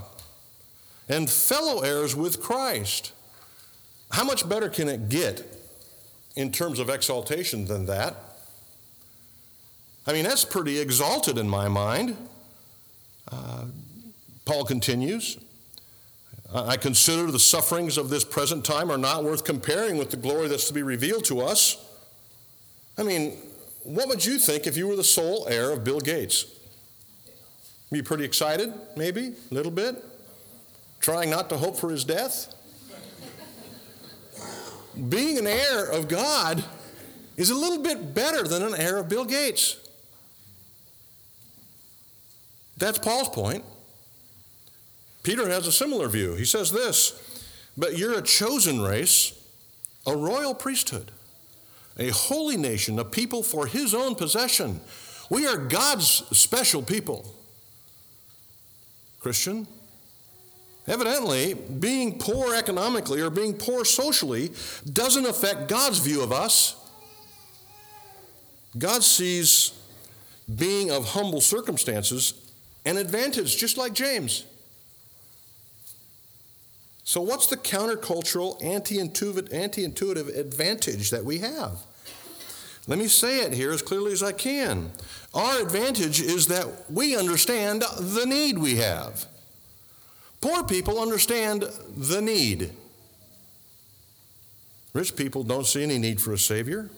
and 1.09 1.30
fellow 1.30 1.80
heirs 1.80 2.16
with 2.16 2.40
Christ. 2.40 3.12
How 4.11 4.25
much 4.25 4.49
better 4.49 4.69
can 4.69 4.88
it 4.88 5.09
get 5.09 5.47
in 6.35 6.50
terms 6.50 6.80
of 6.80 6.90
exaltation 6.90 7.66
than 7.66 7.87
that? 7.87 8.16
I 10.07 10.12
mean, 10.12 10.25
that's 10.25 10.45
pretty 10.45 10.80
exalted 10.80 11.38
in 11.38 11.49
my 11.49 11.69
mind. 11.69 12.16
Uh, 13.30 13.66
Paul 14.45 14.64
continues 14.64 15.38
I 16.52 16.76
consider 16.76 17.30
the 17.30 17.38
sufferings 17.38 17.97
of 17.97 18.11
this 18.11 18.25
present 18.25 18.64
time 18.64 18.90
are 18.90 18.99
not 18.99 19.23
worth 19.23 19.45
comparing 19.45 19.99
with 19.99 20.11
the 20.11 20.16
glory 20.16 20.49
that's 20.49 20.66
to 20.66 20.75
be 20.75 20.83
revealed 20.83 21.25
to 21.26 21.40
us. 21.42 21.76
I 22.99 23.02
mean, 23.02 23.38
what 23.82 24.09
would 24.09 24.25
you 24.25 24.38
think 24.38 24.66
if 24.66 24.76
you 24.76 24.87
were 24.87 24.97
the 24.97 25.04
sole 25.04 25.47
heir 25.49 25.70
of 25.70 25.85
Bill 25.85 26.00
Gates? 26.00 26.47
Be 27.90 28.02
pretty 28.02 28.25
excited, 28.25 28.73
maybe, 28.97 29.35
a 29.50 29.54
little 29.54 29.73
bit? 29.73 30.04
Trying 31.00 31.30
not 31.30 31.49
to 31.49 31.56
hope 31.56 31.76
for 31.76 31.90
his 31.90 32.04
death? 32.04 32.54
being 35.09 35.38
an 35.38 35.47
heir 35.47 35.87
of 35.87 36.09
God 36.09 36.62
is 37.37 37.50
a 37.50 37.54
little 37.54 37.82
bit 37.82 38.14
better 38.14 38.47
than 38.47 38.62
an 38.62 38.75
heir 38.75 38.99
of 38.99 39.09
Bill 39.09 39.25
Gates. 39.25 39.76
That's 42.76 42.99
Paul's 42.99 43.28
point. 43.28 43.64
Peter 45.23 45.49
has 45.49 45.66
a 45.66 45.73
similar 45.73 46.09
view. 46.09 46.35
He 46.35 46.44
says 46.44 46.73
this 46.73 47.20
But 47.76 47.97
you're 47.97 48.18
a 48.18 48.23
chosen 48.23 48.80
race, 48.80 49.32
a 50.06 50.16
royal 50.16 50.54
priesthood, 50.54 51.11
a 52.00 52.09
holy 52.09 52.57
nation, 52.57 52.99
a 52.99 53.04
people 53.04 53.45
for 53.45 53.66
his 53.66 53.95
own 53.95 54.16
possession. 54.16 54.80
We 55.28 55.47
are 55.47 55.57
God's 55.57 56.25
special 56.37 56.83
people. 56.83 57.33
Christian, 59.21 59.69
Evidently, 60.90 61.54
being 61.54 62.19
poor 62.19 62.54
economically 62.54 63.21
or 63.21 63.30
being 63.30 63.54
poor 63.54 63.85
socially 63.85 64.50
doesn't 64.92 65.25
affect 65.25 65.69
God's 65.69 65.99
view 66.00 66.21
of 66.21 66.33
us. 66.33 66.75
God 68.76 69.04
sees 69.04 69.73
being 70.52 70.90
of 70.90 71.11
humble 71.11 71.40
circumstances 71.40 72.35
an 72.85 72.97
advantage, 72.97 73.57
just 73.57 73.76
like 73.76 73.92
James. 73.92 74.45
So, 77.04 77.21
what's 77.21 77.47
the 77.47 77.57
countercultural, 77.57 78.62
anti 78.64 78.99
intuitive 78.99 80.28
advantage 80.28 81.11
that 81.11 81.25
we 81.25 81.38
have? 81.38 81.78
Let 82.87 82.99
me 82.99 83.08
say 83.08 83.40
it 83.40 83.52
here 83.52 83.72
as 83.72 83.82
clearly 83.82 84.12
as 84.12 84.22
I 84.22 84.32
can. 84.32 84.92
Our 85.34 85.60
advantage 85.60 86.20
is 86.20 86.46
that 86.49 86.90
we 86.90 87.16
understand 87.16 87.82
the 87.82 88.25
need 88.26 88.58
we 88.58 88.76
have. 88.76 89.26
Poor 90.40 90.64
people 90.64 91.00
understand 91.00 91.64
the 91.96 92.20
need. 92.20 92.72
Rich 94.92 95.14
people 95.14 95.44
don't 95.44 95.66
see 95.66 95.82
any 95.82 95.99
need 95.99 96.20
for 96.20 96.32
a 96.32 96.38
Savior. 96.38 96.90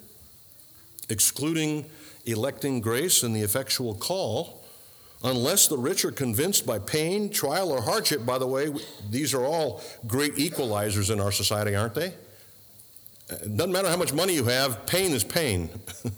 Excluding 1.08 1.84
electing 2.24 2.80
grace 2.80 3.22
and 3.22 3.34
the 3.34 3.40
effectual 3.40 3.94
call, 3.94 4.62
unless 5.24 5.66
the 5.66 5.76
rich 5.76 6.04
are 6.04 6.12
convinced 6.12 6.64
by 6.64 6.78
pain, 6.78 7.28
trial, 7.28 7.70
or 7.70 7.82
hardship, 7.82 8.24
by 8.24 8.38
the 8.38 8.46
way, 8.46 8.72
these 9.10 9.34
are 9.34 9.44
all 9.44 9.82
great 10.06 10.36
equalizers 10.36 11.12
in 11.12 11.20
our 11.20 11.32
society, 11.32 11.74
aren't 11.74 11.94
they? 11.94 12.14
It 13.32 13.56
doesn't 13.56 13.72
matter 13.72 13.88
how 13.88 13.96
much 13.96 14.12
money 14.12 14.34
you 14.34 14.44
have, 14.44 14.86
pain 14.86 15.12
is 15.12 15.24
pain. 15.24 15.70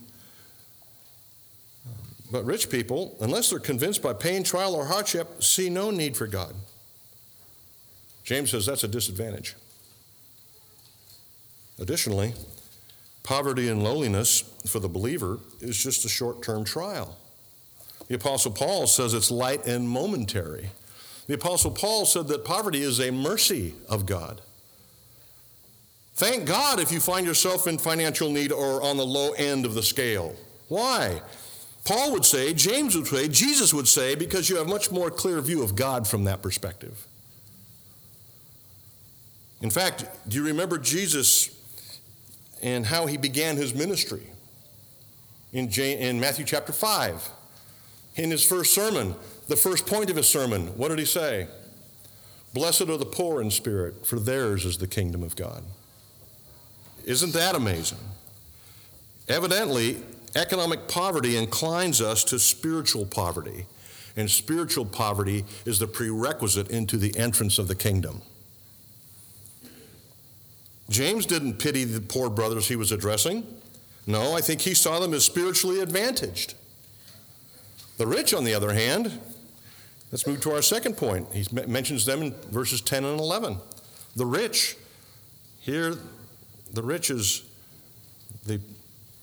but 2.33 2.45
rich 2.45 2.71
people, 2.71 3.17
unless 3.21 3.51
they're 3.51 3.59
convinced 3.59 4.03
by 4.03 4.13
pain, 4.13 4.43
trial, 4.43 4.75
or 4.75 4.87
hardship, 4.87 5.43
see 5.43 5.71
no 5.71 5.91
need 5.91 6.17
for 6.17 6.27
God. 6.27 6.55
James 8.25 8.51
says 8.51 8.67
that's 8.67 8.85
a 8.85 8.89
disadvantage. 8.89 9.55
Additionally, 11.79 12.35
poverty 13.23 13.69
and 13.69 13.83
lowliness 13.83 14.41
for 14.67 14.81
the 14.81 14.89
believer 14.89 15.39
is 15.61 15.81
just 15.81 16.05
a 16.05 16.09
short 16.09 16.43
term 16.43 16.65
trial. 16.65 17.17
The 18.09 18.15
Apostle 18.15 18.53
Paul 18.53 18.87
says 18.87 19.15
it's 19.15 19.31
light 19.31 19.67
and 19.67 19.89
momentary. 19.89 20.71
The 21.27 21.35
Apostle 21.35 21.71
Paul 21.71 22.05
said 22.05 22.29
that 22.29 22.45
poverty 22.45 22.83
is 22.83 23.01
a 23.01 23.11
mercy 23.11 23.75
of 23.89 24.07
God. 24.07 24.41
Thank 26.15 26.47
God 26.47 26.79
if 26.79 26.93
you 26.93 27.01
find 27.01 27.27
yourself 27.27 27.67
in 27.67 27.79
financial 27.79 28.31
need 28.31 28.53
or 28.53 28.83
on 28.83 28.97
the 28.97 29.07
low 29.07 29.33
end 29.33 29.67
of 29.67 29.75
the 29.75 29.83
scale. 29.83 30.35
Why? 30.69 31.21
Paul 31.85 32.13
would 32.13 32.25
say, 32.25 32.55
James 32.55 32.97
would 32.97 33.07
say, 33.07 33.29
Jesus 33.29 33.75
would 33.75 33.89
say, 33.89 34.15
because 34.15 34.49
you 34.49 34.57
have 34.57 34.69
much 34.69 34.91
more 34.91 35.11
clear 35.11 35.41
view 35.41 35.63
of 35.63 35.75
God 35.75 36.07
from 36.07 36.25
that 36.25 36.41
perspective. 36.41 37.07
In 39.61 39.71
fact, 39.71 40.05
do 40.29 40.37
you 40.37 40.45
remember 40.45 40.79
Jesus 40.79 41.51
and 42.63 42.87
how 42.87 43.07
he 43.07 43.17
began 43.17 43.57
his 43.57 43.75
ministry? 43.75 44.23
In, 45.53 45.69
in 45.69 46.21
Matthew 46.21 46.45
chapter 46.45 46.73
5, 46.73 47.31
in 48.17 48.31
his 48.31 48.45
first 48.45 48.73
sermon, 48.73 49.15
the 49.49 49.57
first 49.57 49.87
point 49.87 50.11
of 50.11 50.17
his 50.17 50.29
sermon, 50.29 50.69
what 50.77 50.89
did 50.89 50.99
he 50.99 51.05
say? 51.05 51.49
Blessed 52.55 52.83
are 52.83 52.97
the 52.97 53.05
poor 53.05 53.41
in 53.41 53.51
spirit, 53.51 54.07
for 54.07 54.19
theirs 54.19 54.65
is 54.65 54.79
the 54.79 54.87
kingdom 54.87 55.23
of 55.23 55.35
God. 55.37 55.65
Isn't 57.05 57.33
that 57.35 57.55
amazing? 57.55 57.99
Evidently, 59.29 60.03
economic 60.35 60.89
poverty 60.89 61.37
inclines 61.37 62.01
us 62.01 62.25
to 62.25 62.39
spiritual 62.39 63.07
poverty, 63.07 63.67
and 64.17 64.31
spiritual 64.31 64.85
poverty 64.85 65.45
is 65.65 65.79
the 65.79 65.87
prerequisite 65.87 66.71
into 66.71 66.97
the 66.97 67.17
entrance 67.17 67.59
of 67.59 67.69
the 67.69 67.75
kingdom. 67.75 68.23
James 70.91 71.25
didn't 71.27 71.55
pity 71.55 71.85
the 71.85 72.01
poor 72.01 72.29
brothers 72.29 72.69
he 72.69 72.77
was 72.77 72.93
addressing. 72.93 73.47
No, 74.07 74.35
I 74.35 74.41
think 74.41 74.61
he 74.61 74.75
saw 74.75 74.99
them 74.99 75.15
as 75.15 75.25
spiritually 75.25 75.81
advantaged. 75.81 76.55
The 77.97 78.07
rich, 78.07 78.35
on 78.35 78.45
the 78.45 78.55
other 78.55 78.73
hand, 78.73 79.19
let's 80.13 80.27
move 80.27 80.43
to 80.43 80.53
our 80.53 80.63
second 80.63 80.97
point. 80.97 81.29
He 81.33 81.47
mentions 81.67 82.05
them 82.05 82.23
in 82.23 82.35
verses 82.51 82.81
10 82.81 83.05
and 83.05 83.19
11. 83.19 83.57
The 84.17 84.27
rich, 84.27 84.77
here, 85.61 85.95
the 86.75 86.83
rich 86.83 87.11
is 87.11 87.45
the, 88.47 88.61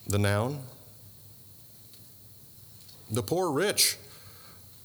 the 0.08 0.18
noun. 0.18 0.60
The 3.12 3.22
poor 3.22 3.52
rich, 3.52 3.98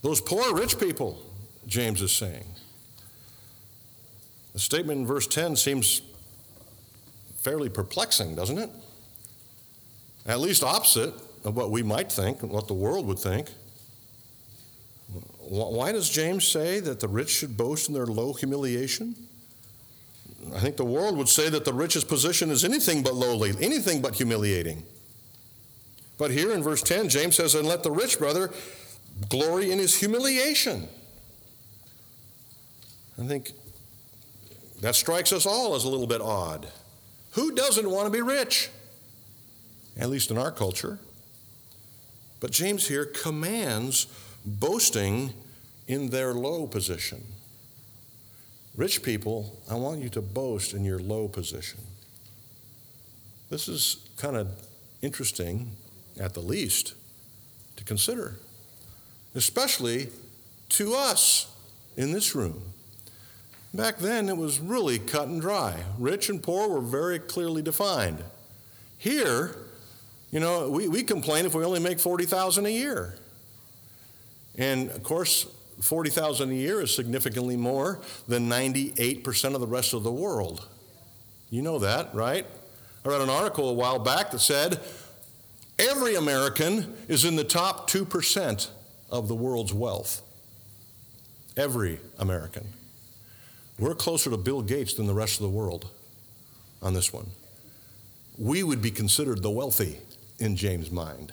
those 0.01 0.19
poor 0.19 0.53
rich 0.53 0.77
people, 0.77 1.17
James 1.65 2.01
is 2.01 2.11
saying. 2.11 2.45
The 4.51 4.59
statement 4.59 4.99
in 4.99 5.07
verse 5.07 5.27
10 5.27 5.55
seems 5.55 6.01
fairly 7.37 7.69
perplexing, 7.69 8.35
doesn't 8.35 8.57
it? 8.57 8.69
At 10.25 10.41
least 10.41 10.61
opposite 10.61 11.13
of 11.45 11.55
what 11.55 11.71
we 11.71 11.83
might 11.83 12.11
think, 12.11 12.41
and 12.43 12.51
what 12.51 12.67
the 12.67 12.73
world 12.73 13.05
would 13.07 13.19
think. 13.19 13.49
Why 15.39 15.93
does 15.93 16.09
James 16.09 16.45
say 16.45 16.81
that 16.81 16.99
the 16.99 17.07
rich 17.07 17.29
should 17.29 17.55
boast 17.55 17.87
in 17.87 17.93
their 17.93 18.05
low 18.05 18.33
humiliation? 18.33 19.15
I 20.55 20.59
think 20.59 20.77
the 20.77 20.85
world 20.85 21.17
would 21.17 21.29
say 21.29 21.49
that 21.49 21.65
the 21.65 21.73
rich's 21.73 22.03
position 22.03 22.49
is 22.51 22.63
anything 22.63 23.03
but 23.03 23.15
lowly, 23.15 23.53
anything 23.61 24.01
but 24.01 24.15
humiliating. 24.15 24.83
But 26.17 26.31
here 26.31 26.51
in 26.51 26.63
verse 26.63 26.81
10, 26.81 27.09
James 27.09 27.35
says, 27.35 27.53
And 27.53 27.67
let 27.67 27.83
the 27.83 27.91
rich 27.91 28.17
brother 28.17 28.51
glory 29.29 29.71
in 29.71 29.79
his 29.79 29.99
humiliation. 29.99 30.87
I 33.19 33.25
think 33.25 33.51
that 34.81 34.95
strikes 34.95 35.31
us 35.31 35.45
all 35.45 35.75
as 35.75 35.83
a 35.83 35.89
little 35.89 36.07
bit 36.07 36.21
odd. 36.21 36.67
Who 37.31 37.53
doesn't 37.53 37.89
want 37.89 38.05
to 38.05 38.11
be 38.11 38.21
rich? 38.21 38.69
At 39.97 40.09
least 40.09 40.31
in 40.31 40.37
our 40.37 40.51
culture. 40.51 40.99
But 42.39 42.51
James 42.51 42.87
here 42.87 43.05
commands 43.05 44.07
boasting 44.45 45.33
in 45.87 46.09
their 46.09 46.33
low 46.33 46.67
position. 46.67 47.23
Rich 48.77 49.01
people, 49.01 49.57
I 49.69 49.73
want 49.73 50.03
you 50.03 50.09
to 50.09 50.21
boast 50.21 50.73
in 50.73 50.85
your 50.85 50.99
low 50.99 51.27
position. 51.27 51.79
This 53.49 53.67
is 53.67 54.07
kind 54.17 54.37
of 54.37 54.49
interesting, 55.01 55.71
at 56.19 56.35
the 56.35 56.41
least, 56.41 56.93
to 57.75 57.83
consider, 57.83 58.35
especially 59.33 60.09
to 60.69 60.93
us 60.93 61.51
in 61.95 62.11
this 62.11 62.35
room. 62.35 62.61
Back 63.73 63.97
then, 63.97 64.29
it 64.29 64.37
was 64.37 64.59
really 64.59 64.99
cut 64.99 65.27
and 65.27 65.41
dry. 65.41 65.83
Rich 65.97 66.29
and 66.29 66.41
poor 66.41 66.69
were 66.69 66.79
very 66.79 67.17
clearly 67.17 67.63
defined. 67.63 68.23
Here, 68.99 69.55
you 70.31 70.39
know, 70.39 70.69
we, 70.69 70.87
we 70.87 71.01
complain 71.03 71.47
if 71.47 71.55
we 71.55 71.63
only 71.63 71.79
make 71.79 71.99
40,000 71.99 72.65
a 72.67 72.69
year. 72.69 73.17
And 74.55 74.91
of 74.91 75.01
course, 75.01 75.47
40,000 75.81 76.49
a 76.49 76.53
year 76.53 76.81
is 76.81 76.93
significantly 76.93 77.55
more 77.55 77.99
than 78.27 78.49
98% 78.49 79.53
of 79.53 79.61
the 79.61 79.67
rest 79.67 79.93
of 79.93 80.03
the 80.03 80.11
world. 80.11 80.67
You 81.49 81.61
know 81.61 81.79
that, 81.79 82.13
right? 82.13 82.45
I 83.05 83.09
read 83.09 83.21
an 83.21 83.29
article 83.29 83.69
a 83.69 83.73
while 83.73 83.99
back 83.99 84.31
that 84.31 84.39
said 84.39 84.79
every 85.79 86.15
American 86.15 86.95
is 87.07 87.25
in 87.25 87.35
the 87.35 87.43
top 87.43 87.89
2% 87.89 88.69
of 89.09 89.27
the 89.27 89.35
world's 89.35 89.73
wealth. 89.73 90.21
Every 91.55 91.99
American. 92.19 92.67
We're 93.79 93.95
closer 93.95 94.29
to 94.29 94.37
Bill 94.37 94.61
Gates 94.61 94.95
than 94.95 95.07
the 95.07 95.13
rest 95.13 95.39
of 95.39 95.43
the 95.43 95.55
world 95.55 95.89
on 96.81 96.93
this 96.93 97.13
one. 97.13 97.27
We 98.37 98.63
would 98.63 98.81
be 98.81 98.91
considered 98.91 99.41
the 99.41 99.49
wealthy 99.49 99.99
in 100.39 100.55
James' 100.55 100.91
mind. 100.91 101.31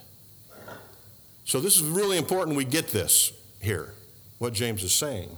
So, 1.47 1.61
this 1.61 1.77
is 1.77 1.83
really 1.83 2.17
important 2.17 2.57
we 2.57 2.65
get 2.65 2.89
this 2.89 3.33
here, 3.61 3.93
what 4.45 4.53
James 4.53 4.85
is 4.85 4.93
saying. 4.93 5.35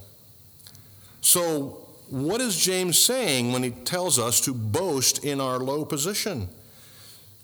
So, 1.21 1.87
what 2.11 2.41
is 2.41 2.57
James 2.57 2.99
saying 2.99 3.53
when 3.53 3.63
he 3.63 3.71
tells 3.71 4.19
us 4.19 4.41
to 4.43 4.53
boast 4.53 5.25
in 5.25 5.41
our 5.41 5.59
low 5.59 5.85
position? 5.85 6.49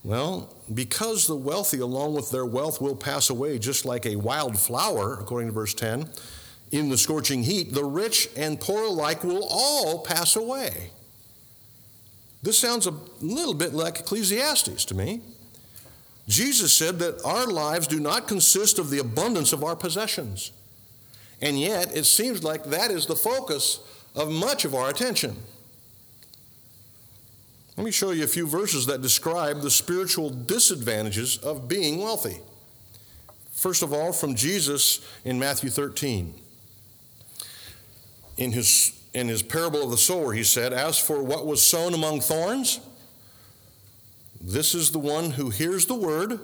Well, 0.02 0.52
because 0.75 1.28
the 1.28 1.37
wealthy, 1.37 1.78
along 1.78 2.14
with 2.14 2.33
their 2.33 2.45
wealth, 2.45 2.81
will 2.81 2.97
pass 2.97 3.31
away 3.31 3.61
just 3.61 3.85
like 3.85 4.07
a 4.07 4.16
wild 4.16 4.59
flower, 4.59 5.14
according 5.21 5.50
to 5.50 5.54
verse 5.54 5.73
10, 5.73 6.09
in 6.73 6.88
the 6.88 6.99
scorching 6.99 7.45
heat, 7.45 7.73
the 7.73 7.85
rich 7.85 8.28
and 8.37 8.61
poor 8.61 8.83
alike 8.83 9.23
will 9.23 9.47
all 9.49 10.00
pass 10.00 10.35
away. 10.35 10.90
This 12.42 12.59
sounds 12.59 12.88
a 12.88 12.95
little 13.21 13.54
bit 13.54 13.73
like 13.73 14.00
Ecclesiastes 14.00 14.85
to 14.87 14.97
me. 14.97 15.21
Jesus 16.26 16.76
said 16.76 16.99
that 16.99 17.23
our 17.25 17.47
lives 17.47 17.87
do 17.87 18.00
not 18.00 18.26
consist 18.26 18.81
of 18.81 18.90
the 18.90 18.99
abundance 18.99 19.52
of 19.52 19.62
our 19.62 19.76
possessions. 19.76 20.50
And 21.42 21.61
yet, 21.61 21.94
it 21.94 22.04
seems 22.04 22.44
like 22.44 22.64
that 22.67 22.93
is 22.93 23.06
the 23.06 23.17
focus 23.17 23.80
of 24.14 24.30
much 24.30 24.64
of 24.64 24.75
our 24.75 24.88
attention. 24.88 25.36
Let 27.76 27.84
me 27.84 27.90
show 27.90 28.12
you 28.12 28.23
a 28.23 28.28
few 28.28 28.47
verses 28.47 28.86
that 28.86 29.02
describe 29.02 29.60
the 29.60 29.71
spiritual 29.71 30.30
disadvantages 30.30 31.38
of 31.38 31.69
being 31.69 32.00
wealthy. 32.00 32.38
First 33.50 33.82
of 33.82 33.93
all, 33.93 34.12
from 34.12 34.34
Jesus 34.34 35.00
in 35.25 35.38
Matthew 35.38 35.71
13. 35.71 36.34
In 38.36 38.52
his, 38.52 38.93
in 39.12 39.28
his 39.28 39.43
parable 39.43 39.82
of 39.82 39.90
the 39.90 39.97
sower, 39.97 40.32
he 40.32 40.45
said, 40.45 40.73
As 40.73 40.99
for 40.99 41.23
what 41.23 41.47
was 41.47 41.62
sown 41.62 41.93
among 41.93 42.21
thorns, 42.21 42.80
this 44.40 44.75
is 44.75 44.90
the 44.90 44.99
one 44.99 45.30
who 45.30 45.50
hears 45.50 45.86
the 45.86 45.95
word, 45.95 46.38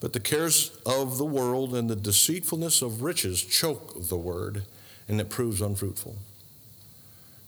but 0.00 0.12
the 0.12 0.20
cares 0.20 0.78
of 0.86 1.18
the 1.18 1.24
world 1.24 1.74
and 1.74 1.90
the 1.90 1.96
deceitfulness 1.96 2.82
of 2.82 3.02
riches 3.02 3.42
choke 3.42 4.08
the 4.08 4.16
word, 4.16 4.62
and 5.08 5.20
it 5.20 5.28
proves 5.28 5.60
unfruitful. 5.60 6.16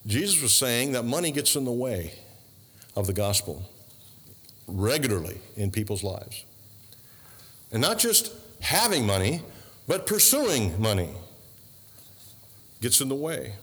Jesus 0.07 0.43
was 0.43 0.55
saying 0.55 0.93
that 0.93 1.05
money 1.05 1.31
gets 1.31 1.55
in 1.57 1.65
the 1.65 1.73
way 1.73 2.15
of 2.97 3.07
the 3.07 3.13
gospel 3.13 3.69
regularly 4.67 5.41
in 5.57 5.71
people's 5.71 6.03
lives. 6.03 6.45
And 7.73 7.83
not 7.83 7.99
just 7.99 8.33
having 8.61 9.07
money, 9.07 9.43
but 9.87 10.07
pursuing 10.07 10.81
money 10.81 11.11
gets 12.81 13.01
in 13.01 13.09
the 13.09 13.15
way. 13.15 13.55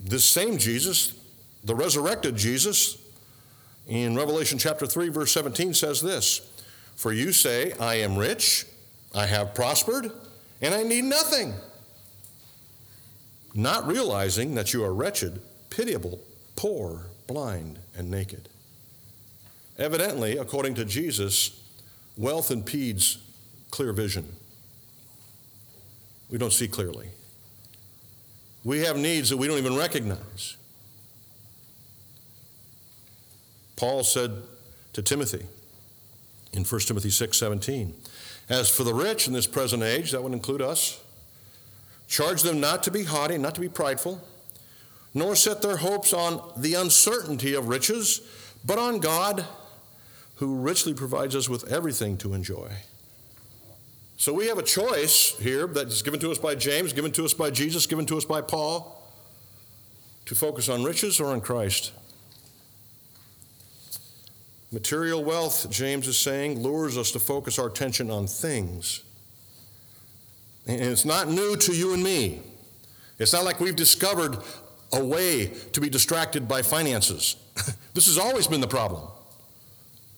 This 0.00 0.28
same 0.28 0.58
Jesus, 0.58 1.14
the 1.64 1.74
resurrected 1.74 2.36
Jesus, 2.36 2.98
in 3.86 4.16
Revelation 4.16 4.58
chapter 4.58 4.86
3, 4.86 5.08
verse 5.08 5.32
17 5.32 5.74
says 5.74 6.00
this 6.00 6.40
For 7.02 7.12
you 7.12 7.32
say, 7.32 7.72
I 7.80 7.96
am 7.96 8.16
rich, 8.16 8.64
I 9.12 9.26
have 9.26 9.56
prospered, 9.56 10.12
and 10.60 10.72
I 10.72 10.84
need 10.84 11.02
nothing. 11.02 11.52
Not 13.56 13.88
realizing 13.88 14.54
that 14.54 14.72
you 14.72 14.84
are 14.84 14.94
wretched, 14.94 15.40
pitiable, 15.68 16.20
poor, 16.54 17.06
blind, 17.26 17.80
and 17.96 18.08
naked. 18.08 18.48
Evidently, 19.80 20.36
according 20.36 20.76
to 20.76 20.84
Jesus, 20.84 21.60
wealth 22.16 22.52
impedes 22.52 23.18
clear 23.72 23.92
vision. 23.92 24.36
We 26.30 26.38
don't 26.38 26.52
see 26.52 26.68
clearly. 26.68 27.08
We 28.62 28.84
have 28.84 28.96
needs 28.96 29.30
that 29.30 29.38
we 29.38 29.48
don't 29.48 29.58
even 29.58 29.76
recognize. 29.76 30.56
Paul 33.74 34.04
said 34.04 34.30
to 34.92 35.02
Timothy 35.02 35.46
in 36.52 36.64
1 36.64 36.80
Timothy 36.82 37.10
6 37.10 37.36
17, 37.36 37.94
As 38.48 38.68
for 38.68 38.84
the 38.84 38.94
rich 38.94 39.26
in 39.26 39.32
this 39.32 39.46
present 39.46 39.82
age, 39.82 40.10
that 40.10 40.22
would 40.22 40.32
include 40.32 40.62
us, 40.62 41.02
charge 42.08 42.42
them 42.42 42.60
not 42.60 42.82
to 42.82 42.90
be 42.90 43.04
haughty, 43.04 43.38
not 43.38 43.54
to 43.54 43.60
be 43.60 43.68
prideful, 43.68 44.20
nor 45.14 45.34
set 45.34 45.62
their 45.62 45.78
hopes 45.78 46.12
on 46.12 46.40
the 46.56 46.74
uncertainty 46.74 47.54
of 47.54 47.68
riches, 47.68 48.20
but 48.64 48.78
on 48.78 49.00
God, 49.00 49.44
who 50.36 50.56
richly 50.56 50.94
provides 50.94 51.36
us 51.36 51.48
with 51.48 51.70
everything 51.70 52.16
to 52.18 52.34
enjoy. 52.34 52.70
So 54.16 54.32
we 54.32 54.46
have 54.46 54.58
a 54.58 54.62
choice 54.62 55.36
here 55.38 55.66
that 55.66 55.88
is 55.88 56.02
given 56.02 56.20
to 56.20 56.30
us 56.30 56.38
by 56.38 56.54
James, 56.54 56.92
given 56.92 57.12
to 57.12 57.24
us 57.24 57.34
by 57.34 57.50
Jesus, 57.50 57.86
given 57.86 58.06
to 58.06 58.16
us 58.16 58.24
by 58.24 58.40
Paul 58.40 59.02
to 60.26 60.34
focus 60.34 60.68
on 60.68 60.84
riches 60.84 61.20
or 61.20 61.26
on 61.26 61.40
Christ. 61.40 61.92
Material 64.72 65.22
wealth, 65.22 65.70
James 65.70 66.08
is 66.08 66.18
saying, 66.18 66.60
lures 66.60 66.96
us 66.96 67.10
to 67.12 67.18
focus 67.18 67.58
our 67.58 67.66
attention 67.66 68.10
on 68.10 68.26
things. 68.26 69.02
And 70.66 70.80
it's 70.80 71.04
not 71.04 71.28
new 71.28 71.56
to 71.56 71.74
you 71.74 71.92
and 71.92 72.02
me. 72.02 72.40
It's 73.18 73.34
not 73.34 73.44
like 73.44 73.60
we've 73.60 73.76
discovered 73.76 74.38
a 74.92 75.04
way 75.04 75.46
to 75.72 75.80
be 75.80 75.90
distracted 75.90 76.48
by 76.48 76.62
finances. 76.62 77.36
this 77.94 78.06
has 78.06 78.16
always 78.16 78.46
been 78.46 78.62
the 78.62 78.68
problem, 78.68 79.02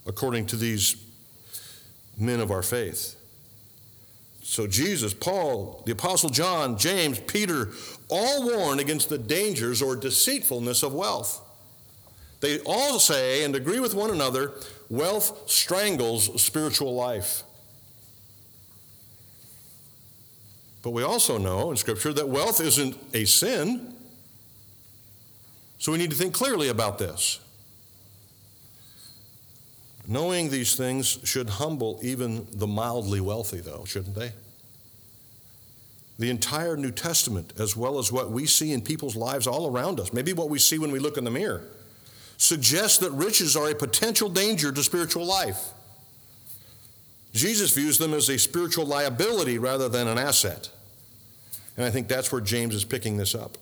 according 0.06 0.46
to 0.46 0.56
these 0.56 0.96
men 2.16 2.38
of 2.38 2.52
our 2.52 2.62
faith. 2.62 3.16
So, 4.42 4.66
Jesus, 4.66 5.14
Paul, 5.14 5.82
the 5.86 5.92
Apostle 5.92 6.30
John, 6.30 6.76
James, 6.76 7.18
Peter, 7.18 7.70
all 8.08 8.44
warn 8.44 8.78
against 8.78 9.08
the 9.08 9.18
dangers 9.18 9.82
or 9.82 9.96
deceitfulness 9.96 10.82
of 10.82 10.92
wealth. 10.92 11.40
They 12.44 12.58
all 12.66 12.98
say 12.98 13.42
and 13.44 13.56
agree 13.56 13.80
with 13.80 13.94
one 13.94 14.10
another 14.10 14.52
wealth 14.90 15.48
strangles 15.50 16.42
spiritual 16.42 16.94
life. 16.94 17.42
But 20.82 20.90
we 20.90 21.02
also 21.02 21.38
know 21.38 21.70
in 21.70 21.78
Scripture 21.78 22.12
that 22.12 22.28
wealth 22.28 22.60
isn't 22.60 22.98
a 23.14 23.24
sin. 23.24 23.94
So 25.78 25.90
we 25.90 25.96
need 25.96 26.10
to 26.10 26.16
think 26.16 26.34
clearly 26.34 26.68
about 26.68 26.98
this. 26.98 27.40
Knowing 30.06 30.50
these 30.50 30.76
things 30.76 31.18
should 31.24 31.48
humble 31.48 31.98
even 32.02 32.46
the 32.52 32.66
mildly 32.66 33.22
wealthy, 33.22 33.60
though, 33.60 33.86
shouldn't 33.86 34.16
they? 34.16 34.32
The 36.18 36.28
entire 36.28 36.76
New 36.76 36.90
Testament, 36.90 37.54
as 37.58 37.74
well 37.74 37.98
as 37.98 38.12
what 38.12 38.30
we 38.30 38.44
see 38.44 38.70
in 38.70 38.82
people's 38.82 39.16
lives 39.16 39.46
all 39.46 39.74
around 39.74 39.98
us, 39.98 40.12
maybe 40.12 40.34
what 40.34 40.50
we 40.50 40.58
see 40.58 40.78
when 40.78 40.90
we 40.90 40.98
look 40.98 41.16
in 41.16 41.24
the 41.24 41.30
mirror 41.30 41.64
suggests 42.36 42.98
that 42.98 43.10
riches 43.12 43.56
are 43.56 43.70
a 43.70 43.74
potential 43.74 44.28
danger 44.28 44.72
to 44.72 44.82
spiritual 44.82 45.24
life. 45.24 45.70
Jesus 47.32 47.74
views 47.74 47.98
them 47.98 48.14
as 48.14 48.28
a 48.28 48.38
spiritual 48.38 48.86
liability 48.86 49.58
rather 49.58 49.88
than 49.88 50.06
an 50.06 50.18
asset. 50.18 50.70
And 51.76 51.84
I 51.84 51.90
think 51.90 52.06
that's 52.06 52.30
where 52.30 52.40
James 52.40 52.74
is 52.74 52.84
picking 52.84 53.16
this 53.16 53.34
up. 53.34 53.58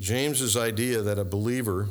James's 0.00 0.56
idea 0.56 1.02
that 1.02 1.18
a 1.18 1.24
believer 1.24 1.86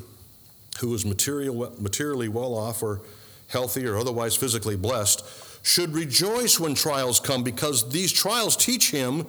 who 0.80 0.94
is 0.94 1.06
material, 1.06 1.74
materially 1.80 2.28
well 2.28 2.54
off 2.54 2.84
or 2.84 3.02
healthy 3.48 3.86
or 3.86 3.98
otherwise 3.98 4.36
physically 4.36 4.76
blessed 4.76 5.24
should 5.64 5.94
rejoice 5.94 6.60
when 6.60 6.76
trials 6.76 7.22
come 7.22 7.44
because 7.44 7.90
these 7.90 8.12
trials 8.12 8.58
teach 8.58 8.92
him 8.92 9.26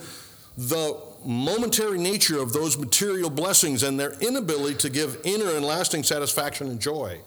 the 0.56 1.00
momentary 1.26 1.98
nature 1.98 2.40
of 2.40 2.52
those 2.52 2.78
material 2.78 3.30
blessings 3.30 3.82
and 3.82 3.98
their 3.98 4.12
inability 4.20 4.76
to 4.76 4.90
give 4.90 5.20
inner 5.24 5.50
and 5.50 5.64
lasting 5.64 6.02
satisfaction 6.02 6.68
and 6.68 6.80
joy. 6.80 7.20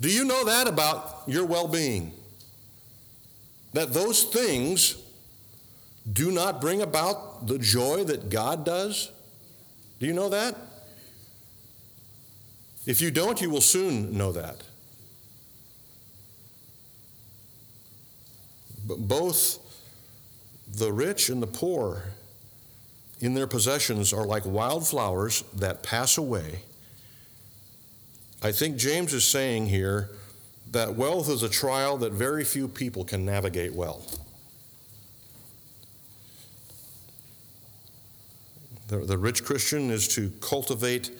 Do 0.00 0.10
you 0.10 0.24
know 0.24 0.44
that 0.44 0.68
about 0.68 1.22
your 1.26 1.44
well 1.44 1.68
being? 1.68 2.12
That 3.72 3.92
those 3.92 4.24
things 4.24 4.96
do 6.10 6.30
not 6.30 6.60
bring 6.60 6.80
about 6.80 7.46
the 7.46 7.58
joy 7.58 8.04
that 8.04 8.30
God 8.30 8.64
does? 8.64 9.10
Do 9.98 10.06
you 10.06 10.12
know 10.12 10.28
that? 10.28 10.56
If 12.86 13.02
you 13.02 13.10
don't, 13.10 13.40
you 13.40 13.50
will 13.50 13.60
soon 13.60 14.16
know 14.16 14.32
that. 14.32 14.62
But 18.86 19.06
both 19.06 19.58
the 20.72 20.90
rich 20.92 21.28
and 21.28 21.42
the 21.42 21.46
poor 21.46 22.04
in 23.20 23.34
their 23.34 23.46
possessions 23.46 24.12
are 24.12 24.26
like 24.26 24.44
wildflowers 24.44 25.42
that 25.56 25.82
pass 25.82 26.18
away. 26.18 26.60
I 28.42 28.52
think 28.52 28.76
James 28.76 29.12
is 29.12 29.24
saying 29.24 29.66
here 29.66 30.10
that 30.70 30.94
wealth 30.94 31.28
is 31.28 31.42
a 31.42 31.48
trial 31.48 31.96
that 31.98 32.12
very 32.12 32.44
few 32.44 32.68
people 32.68 33.04
can 33.04 33.24
navigate 33.24 33.74
well. 33.74 34.02
The, 38.88 38.98
the 38.98 39.18
rich 39.18 39.44
Christian 39.44 39.90
is 39.90 40.08
to 40.14 40.30
cultivate 40.40 41.10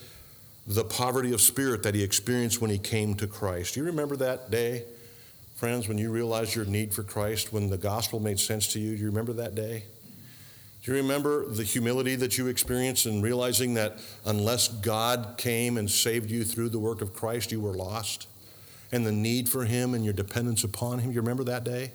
the 0.67 0.85
poverty 0.85 1.33
of 1.33 1.41
spirit 1.41 1.83
that 1.83 1.95
he 1.95 2.03
experienced 2.03 2.61
when 2.61 2.71
he 2.71 2.79
came 2.79 3.15
to 3.17 3.27
Christ. 3.27 3.75
Do 3.75 3.81
you 3.81 3.87
remember 3.87 4.17
that 4.17 4.51
day, 4.51 4.85
friends, 5.57 5.89
when 5.89 5.99
you 5.99 6.11
realized 6.11 6.55
your 6.55 6.67
need 6.67 6.95
for 6.95 7.03
Christ, 7.03 7.53
when 7.53 7.69
the 7.69 7.79
gospel 7.79 8.21
made 8.21 8.39
sense 8.39 8.69
to 8.75 8.79
you? 8.79 8.95
Do 8.95 9.01
you 9.01 9.07
remember 9.07 9.33
that 9.35 9.55
day? 9.55 9.85
Do 10.85 10.93
you 10.93 10.97
remember 10.97 11.47
the 11.47 11.64
humility 11.64 12.14
that 12.17 12.38
you 12.38 12.47
experienced 12.47 13.07
in 13.07 13.21
realizing 13.21 13.75
that 13.75 13.99
unless 14.25 14.69
God 14.69 15.35
came 15.37 15.77
and 15.77 15.91
saved 15.91 16.31
you 16.31 16.45
through 16.45 16.69
the 16.69 16.79
work 16.79 17.03
of 17.03 17.12
Christ, 17.12 17.51
you 17.51 17.61
were 17.61 17.75
lost? 17.75 18.29
And 18.93 19.05
the 19.05 19.12
need 19.12 19.49
for 19.49 19.64
Him 19.64 19.93
and 19.93 20.05
your 20.05 20.14
dependence 20.14 20.64
upon 20.64 21.01
Him? 21.01 21.11
You 21.11 21.21
remember 21.21 21.45
that 21.45 21.64
day? 21.64 21.93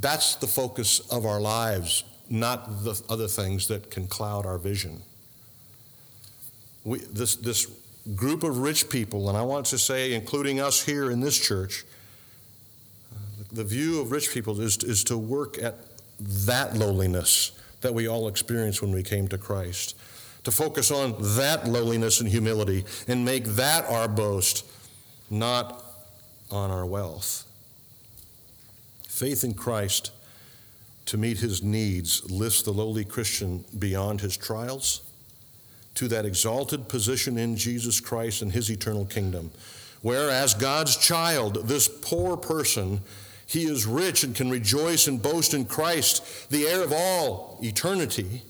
That's 0.00 0.36
the 0.36 0.46
focus 0.46 1.00
of 1.10 1.26
our 1.26 1.40
lives, 1.40 2.04
not 2.28 2.84
the 2.84 3.00
other 3.08 3.26
things 3.26 3.66
that 3.68 3.90
can 3.90 4.06
cloud 4.06 4.46
our 4.46 4.58
vision. 4.58 5.02
We, 6.84 7.00
this, 7.00 7.36
this 7.36 7.66
group 8.14 8.42
of 8.42 8.58
rich 8.58 8.88
people, 8.88 9.28
and 9.28 9.36
I 9.36 9.42
want 9.42 9.66
to 9.66 9.78
say, 9.78 10.14
including 10.14 10.60
us 10.60 10.84
here 10.84 11.10
in 11.10 11.20
this 11.20 11.38
church, 11.38 11.84
the 13.52 13.64
view 13.64 14.00
of 14.00 14.12
rich 14.12 14.32
people 14.32 14.60
is, 14.60 14.78
is 14.84 15.02
to 15.04 15.18
work 15.18 15.60
at 15.60 15.76
that 16.20 16.76
lowliness 16.76 17.52
that 17.80 17.94
we 17.94 18.08
all 18.08 18.28
experienced 18.28 18.82
when 18.82 18.92
we 18.92 19.02
came 19.02 19.28
to 19.28 19.38
Christ. 19.38 19.96
To 20.44 20.50
focus 20.50 20.90
on 20.90 21.14
that 21.36 21.68
lowliness 21.68 22.20
and 22.20 22.28
humility 22.28 22.84
and 23.06 23.24
make 23.24 23.44
that 23.44 23.84
our 23.86 24.08
boast, 24.08 24.64
not 25.28 25.84
on 26.50 26.70
our 26.70 26.86
wealth. 26.86 27.46
Faith 29.06 29.44
in 29.44 29.54
Christ 29.54 30.12
to 31.06 31.18
meet 31.18 31.38
his 31.38 31.62
needs 31.62 32.30
lifts 32.30 32.62
the 32.62 32.70
lowly 32.70 33.04
Christian 33.04 33.64
beyond 33.78 34.20
his 34.20 34.36
trials 34.36 35.02
to 35.96 36.08
that 36.08 36.24
exalted 36.24 36.88
position 36.88 37.36
in 37.36 37.56
Jesus 37.56 38.00
Christ 38.00 38.42
and 38.42 38.52
his 38.52 38.70
eternal 38.70 39.04
kingdom. 39.04 39.50
Whereas 40.02 40.54
God's 40.54 40.96
child, 40.96 41.68
this 41.68 41.88
poor 41.88 42.36
person, 42.36 43.00
he 43.50 43.64
is 43.64 43.84
rich 43.84 44.22
and 44.22 44.36
can 44.36 44.48
rejoice 44.48 45.08
and 45.08 45.20
boast 45.20 45.54
in 45.54 45.64
Christ, 45.64 46.48
the 46.50 46.68
heir 46.68 46.84
of 46.84 46.92
all 46.92 47.58
eternity. 47.60 48.42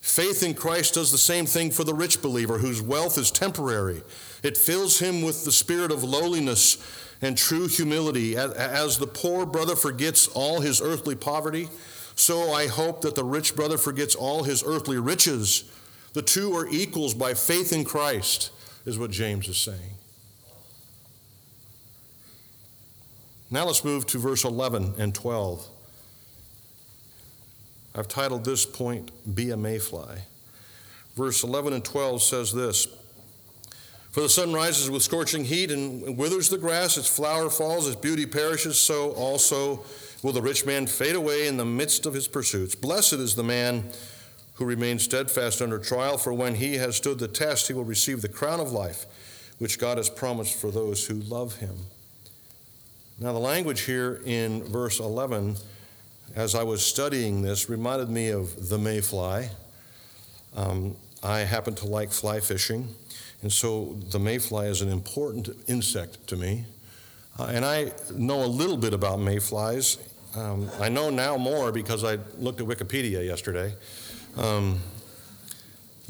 Faith 0.00 0.42
in 0.42 0.54
Christ 0.54 0.94
does 0.94 1.12
the 1.12 1.18
same 1.18 1.46
thing 1.46 1.70
for 1.70 1.84
the 1.84 1.94
rich 1.94 2.20
believer 2.20 2.58
whose 2.58 2.82
wealth 2.82 3.16
is 3.16 3.30
temporary. 3.30 4.02
It 4.42 4.56
fills 4.56 4.98
him 4.98 5.22
with 5.22 5.44
the 5.44 5.52
spirit 5.52 5.92
of 5.92 6.02
lowliness 6.02 6.78
and 7.22 7.38
true 7.38 7.68
humility. 7.68 8.36
As 8.36 8.98
the 8.98 9.06
poor 9.06 9.46
brother 9.46 9.76
forgets 9.76 10.26
all 10.26 10.60
his 10.60 10.82
earthly 10.82 11.14
poverty, 11.14 11.68
so 12.16 12.52
I 12.52 12.66
hope 12.66 13.02
that 13.02 13.14
the 13.14 13.22
rich 13.22 13.54
brother 13.54 13.78
forgets 13.78 14.16
all 14.16 14.42
his 14.42 14.64
earthly 14.66 14.98
riches. 14.98 15.70
The 16.12 16.22
two 16.22 16.52
are 16.56 16.66
equals 16.66 17.14
by 17.14 17.34
faith 17.34 17.72
in 17.72 17.84
Christ, 17.84 18.50
is 18.84 18.98
what 18.98 19.12
James 19.12 19.46
is 19.46 19.58
saying. 19.58 20.01
Now 23.52 23.66
let's 23.66 23.84
move 23.84 24.06
to 24.06 24.18
verse 24.18 24.44
11 24.44 24.94
and 24.96 25.14
12. 25.14 25.68
I've 27.94 28.08
titled 28.08 28.46
this 28.46 28.64
point, 28.64 29.10
Be 29.34 29.50
a 29.50 29.58
Mayfly. 29.58 30.20
Verse 31.14 31.44
11 31.44 31.74
and 31.74 31.84
12 31.84 32.22
says 32.22 32.54
this 32.54 32.88
For 34.10 34.22
the 34.22 34.30
sun 34.30 34.54
rises 34.54 34.88
with 34.88 35.02
scorching 35.02 35.44
heat 35.44 35.70
and 35.70 36.16
withers 36.16 36.48
the 36.48 36.56
grass, 36.56 36.96
its 36.96 37.14
flower 37.14 37.50
falls, 37.50 37.86
its 37.86 38.00
beauty 38.00 38.24
perishes, 38.24 38.80
so 38.80 39.10
also 39.10 39.84
will 40.22 40.32
the 40.32 40.40
rich 40.40 40.64
man 40.64 40.86
fade 40.86 41.14
away 41.14 41.46
in 41.46 41.58
the 41.58 41.66
midst 41.66 42.06
of 42.06 42.14
his 42.14 42.28
pursuits. 42.28 42.74
Blessed 42.74 43.14
is 43.14 43.34
the 43.34 43.42
man 43.42 43.84
who 44.54 44.64
remains 44.64 45.02
steadfast 45.02 45.60
under 45.60 45.78
trial, 45.78 46.16
for 46.16 46.32
when 46.32 46.54
he 46.54 46.76
has 46.76 46.96
stood 46.96 47.18
the 47.18 47.28
test, 47.28 47.68
he 47.68 47.74
will 47.74 47.84
receive 47.84 48.22
the 48.22 48.28
crown 48.30 48.60
of 48.60 48.72
life, 48.72 49.04
which 49.58 49.78
God 49.78 49.98
has 49.98 50.08
promised 50.08 50.58
for 50.58 50.70
those 50.70 51.06
who 51.06 51.16
love 51.16 51.56
him. 51.56 51.76
Now, 53.22 53.32
the 53.32 53.38
language 53.38 53.82
here 53.82 54.20
in 54.24 54.64
verse 54.64 54.98
11, 54.98 55.54
as 56.34 56.56
I 56.56 56.64
was 56.64 56.84
studying 56.84 57.40
this, 57.40 57.70
reminded 57.70 58.08
me 58.10 58.30
of 58.30 58.68
the 58.68 58.78
mayfly. 58.78 59.48
Um, 60.56 60.96
I 61.22 61.40
happen 61.40 61.76
to 61.76 61.86
like 61.86 62.10
fly 62.10 62.40
fishing, 62.40 62.88
and 63.42 63.52
so 63.52 63.96
the 64.10 64.18
mayfly 64.18 64.66
is 64.66 64.82
an 64.82 64.88
important 64.88 65.50
insect 65.68 66.26
to 66.26 66.36
me. 66.36 66.64
Uh, 67.38 67.44
and 67.44 67.64
I 67.64 67.92
know 68.12 68.42
a 68.42 68.46
little 68.46 68.76
bit 68.76 68.92
about 68.92 69.20
mayflies. 69.20 69.98
Um, 70.34 70.68
I 70.80 70.88
know 70.88 71.08
now 71.08 71.36
more 71.36 71.70
because 71.70 72.02
I 72.02 72.18
looked 72.38 72.60
at 72.60 72.66
Wikipedia 72.66 73.24
yesterday. 73.24 73.72
Um, 74.36 74.80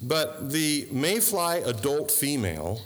but 0.02 0.50
the 0.50 0.88
mayfly 0.90 1.60
adult 1.64 2.10
female 2.10 2.80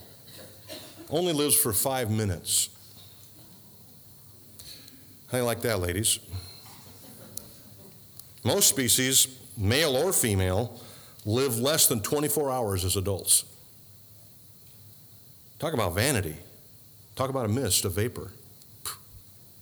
only 1.10 1.32
lives 1.32 1.54
for 1.54 1.72
five 1.72 2.10
minutes. 2.10 2.70
How 5.26 5.38
do 5.38 5.38
you 5.38 5.44
like 5.44 5.60
that, 5.62 5.80
ladies? 5.80 6.20
Most 8.44 8.68
species, 8.68 9.26
male 9.56 9.96
or 9.96 10.12
female, 10.12 10.80
live 11.24 11.58
less 11.58 11.88
than 11.88 12.00
24 12.00 12.50
hours 12.50 12.84
as 12.84 12.96
adults. 12.96 13.44
Talk 15.58 15.74
about 15.74 15.94
vanity. 15.94 16.36
Talk 17.16 17.30
about 17.30 17.46
a 17.46 17.48
mist, 17.48 17.84
a 17.84 17.88
vapor, 17.88 18.30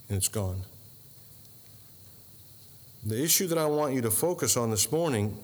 and 0.09 0.19
it's 0.19 0.29
gone. 0.29 0.61
The 3.07 3.23
issue 3.23 3.47
that 3.47 3.59
I 3.59 3.67
want 3.67 3.95
you 3.95 4.03
to 4.03 4.11
focus 4.11 4.57
on 4.57 4.71
this 4.71 4.91
morning 4.91 5.39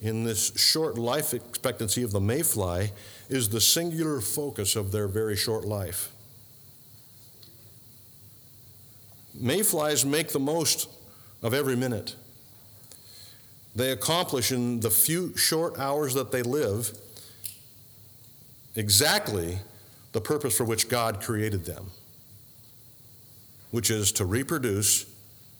in 0.00 0.24
this 0.24 0.56
short 0.56 0.96
life 0.96 1.34
expectancy 1.34 2.02
of 2.02 2.12
the 2.12 2.20
mayfly 2.20 2.92
is 3.28 3.48
the 3.48 3.60
singular 3.60 4.20
focus 4.20 4.74
of 4.74 4.92
their 4.92 5.08
very 5.08 5.36
short 5.36 5.64
life. 5.64 6.12
Mayflies 9.34 10.04
make 10.04 10.28
the 10.28 10.38
most 10.38 10.88
of 11.42 11.54
every 11.54 11.76
minute. 11.76 12.16
They 13.74 13.90
accomplish 13.90 14.52
in 14.52 14.80
the 14.80 14.90
few 14.90 15.36
short 15.36 15.78
hours 15.78 16.14
that 16.14 16.30
they 16.30 16.42
live 16.42 16.92
exactly 18.76 19.58
the 20.12 20.20
purpose 20.20 20.56
for 20.56 20.64
which 20.64 20.88
God 20.88 21.22
created 21.22 21.64
them, 21.64 21.90
which 23.70 23.90
is 23.90 24.12
to 24.12 24.26
reproduce, 24.26 25.06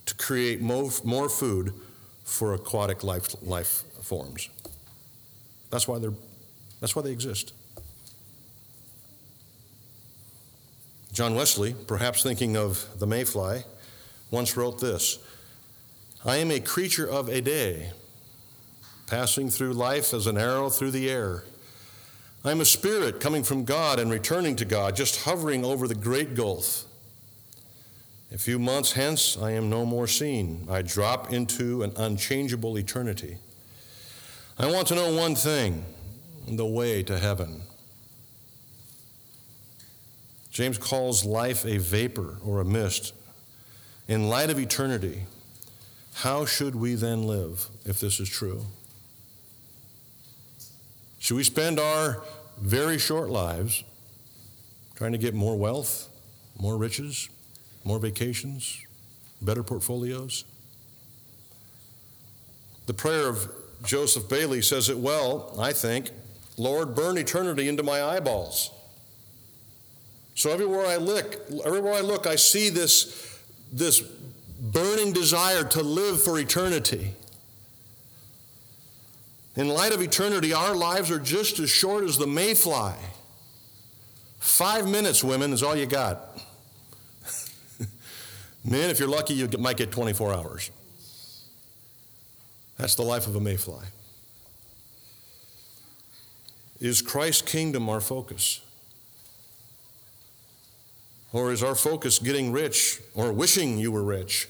to 0.06 0.14
create 0.14 0.61
more, 0.61 0.90
more 1.04 1.28
food 1.28 1.72
for 2.24 2.54
aquatic 2.54 3.02
life, 3.02 3.35
life 3.42 3.82
forms. 4.02 4.50
That's 5.70 5.88
why, 5.88 5.98
they're, 5.98 6.12
that's 6.80 6.94
why 6.94 7.02
they 7.02 7.12
exist. 7.12 7.54
John 11.12 11.35
Wesley, 11.35 11.75
perhaps 11.87 12.22
thinking 12.22 12.57
of 12.57 12.87
the 12.98 13.07
mayfly, 13.07 13.64
once 14.31 14.57
wrote 14.57 14.81
this 14.81 15.18
I 16.25 16.37
am 16.37 16.51
a 16.51 16.61
creature 16.61 17.09
of 17.09 17.29
a 17.29 17.40
day, 17.40 17.90
passing 19.07 19.51
through 19.51 19.75
life 19.75 20.14
as 20.14 20.27
an 20.27 20.38
arrow 20.38 20.70
through 20.70 20.92
the 20.92 21.11
air. 21.11 21.44
I 22.44 22.51
am 22.51 22.61
a 22.61 22.64
spirit 22.64 23.20
coming 23.20 23.44
from 23.44 23.64
God 23.64 24.01
and 24.01 24.11
returning 24.11 24.57
to 24.57 24.64
God, 24.64 24.96
just 24.96 25.25
hovering 25.25 25.64
over 25.64 25.87
the 25.87 25.94
great 25.94 26.35
gulf. 26.35 26.85
A 28.33 28.38
few 28.38 28.59
months 28.59 28.92
hence, 28.92 29.37
I 29.37 29.53
am 29.53 29.68
no 29.68 29.85
more 29.85 30.07
seen. 30.07 30.66
I 30.68 30.81
drop 30.81 31.33
into 31.33 31.83
an 31.83 31.92
unchangeable 31.96 32.79
eternity. 32.79 33.37
I 34.59 34.70
want 34.70 34.88
to 34.88 34.94
know 34.94 35.14
one 35.14 35.35
thing 35.35 35.85
the 36.48 36.66
way 36.66 37.03
to 37.03 37.18
heaven. 37.18 37.62
James 40.52 40.76
calls 40.76 41.24
life 41.24 41.64
a 41.64 41.78
vapor 41.78 42.36
or 42.44 42.60
a 42.60 42.64
mist. 42.64 43.14
In 44.06 44.28
light 44.28 44.50
of 44.50 44.58
eternity, 44.58 45.22
how 46.16 46.44
should 46.44 46.74
we 46.74 46.94
then 46.94 47.26
live 47.26 47.68
if 47.86 47.98
this 47.98 48.20
is 48.20 48.28
true? 48.28 48.66
Should 51.18 51.36
we 51.36 51.44
spend 51.44 51.80
our 51.80 52.22
very 52.60 52.98
short 52.98 53.30
lives 53.30 53.82
trying 54.94 55.12
to 55.12 55.18
get 55.18 55.34
more 55.34 55.56
wealth, 55.56 56.10
more 56.60 56.76
riches, 56.76 57.30
more 57.82 57.98
vacations, 57.98 58.84
better 59.40 59.62
portfolios? 59.62 60.44
The 62.86 62.94
prayer 62.94 63.26
of 63.26 63.50
Joseph 63.84 64.28
Bailey 64.28 64.60
says 64.60 64.90
it 64.90 64.98
well, 64.98 65.54
I 65.58 65.72
think. 65.72 66.10
Lord, 66.58 66.94
burn 66.94 67.16
eternity 67.16 67.68
into 67.68 67.82
my 67.82 68.02
eyeballs. 68.02 68.70
So 70.35 70.51
everywhere 70.51 70.87
I 70.87 70.97
look, 70.97 71.40
everywhere 71.64 71.95
I 71.95 72.01
look, 72.01 72.27
I 72.27 72.37
see 72.37 72.68
this, 72.68 73.38
this 73.73 74.01
burning 74.01 75.12
desire 75.12 75.64
to 75.64 75.83
live 75.83 76.23
for 76.23 76.38
eternity. 76.38 77.14
In 79.57 79.68
light 79.68 79.92
of 79.92 80.01
eternity, 80.01 80.55
our 80.55 80.75
lives 80.75 81.11
are 81.11 81.18
just 81.18 81.59
as 81.59 81.68
short 81.68 82.05
as 82.05 82.16
the 82.16 82.27
mayfly. 82.27 82.95
Five 84.38 84.88
minutes, 84.88 85.23
women, 85.23 85.53
is 85.53 85.62
all 85.62 85.77
you 85.77 85.87
got. 85.87 86.40
Men, 88.64 88.88
if 88.88 88.99
you're 88.99 89.09
lucky, 89.09 89.35
you 89.35 89.49
might 89.59 89.77
get 89.77 89.92
24 89.92 90.33
hours. 90.33 90.71
That's 92.79 92.95
the 92.95 93.03
life 93.03 93.27
of 93.27 93.37
a 93.37 93.40
mayfly. 93.40 93.85
Is 96.81 97.03
Christ's 97.03 97.42
kingdom 97.42 97.88
our 97.88 98.01
focus? 98.01 98.61
Or 101.33 101.51
is 101.51 101.62
our 101.62 101.75
focus 101.75 102.18
getting 102.18 102.53
rich 102.53 103.01
or 103.14 103.33
wishing 103.33 103.79
you 103.79 103.90
were 103.90 104.03
rich? 104.03 104.49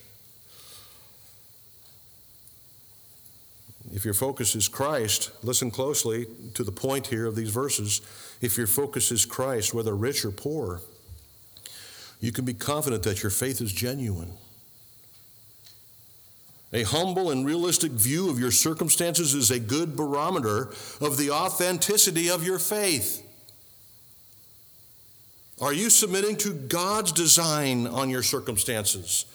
If 3.92 4.04
your 4.04 4.14
focus 4.14 4.56
is 4.56 4.68
Christ, 4.68 5.30
listen 5.44 5.70
closely 5.70 6.26
to 6.54 6.64
the 6.64 6.72
point 6.72 7.08
here 7.08 7.26
of 7.26 7.36
these 7.36 7.50
verses. 7.50 8.00
If 8.40 8.56
your 8.56 8.66
focus 8.66 9.12
is 9.12 9.26
Christ, 9.26 9.74
whether 9.74 9.94
rich 9.94 10.24
or 10.24 10.30
poor, 10.30 10.80
you 12.20 12.32
can 12.32 12.44
be 12.44 12.54
confident 12.54 13.02
that 13.02 13.22
your 13.22 13.30
faith 13.30 13.60
is 13.60 13.72
genuine. 13.72 14.32
A 16.72 16.84
humble 16.84 17.30
and 17.30 17.44
realistic 17.44 17.92
view 17.92 18.30
of 18.30 18.40
your 18.40 18.50
circumstances 18.50 19.34
is 19.34 19.50
a 19.50 19.60
good 19.60 19.94
barometer 19.94 20.72
of 21.00 21.18
the 21.18 21.30
authenticity 21.30 22.30
of 22.30 22.46
your 22.46 22.58
faith. 22.58 23.22
Are 25.62 25.72
you 25.72 25.90
submitting 25.90 26.36
to 26.38 26.52
God's 26.52 27.12
design 27.12 27.86
on 27.86 28.10
your 28.10 28.24
circumstances? 28.24 29.26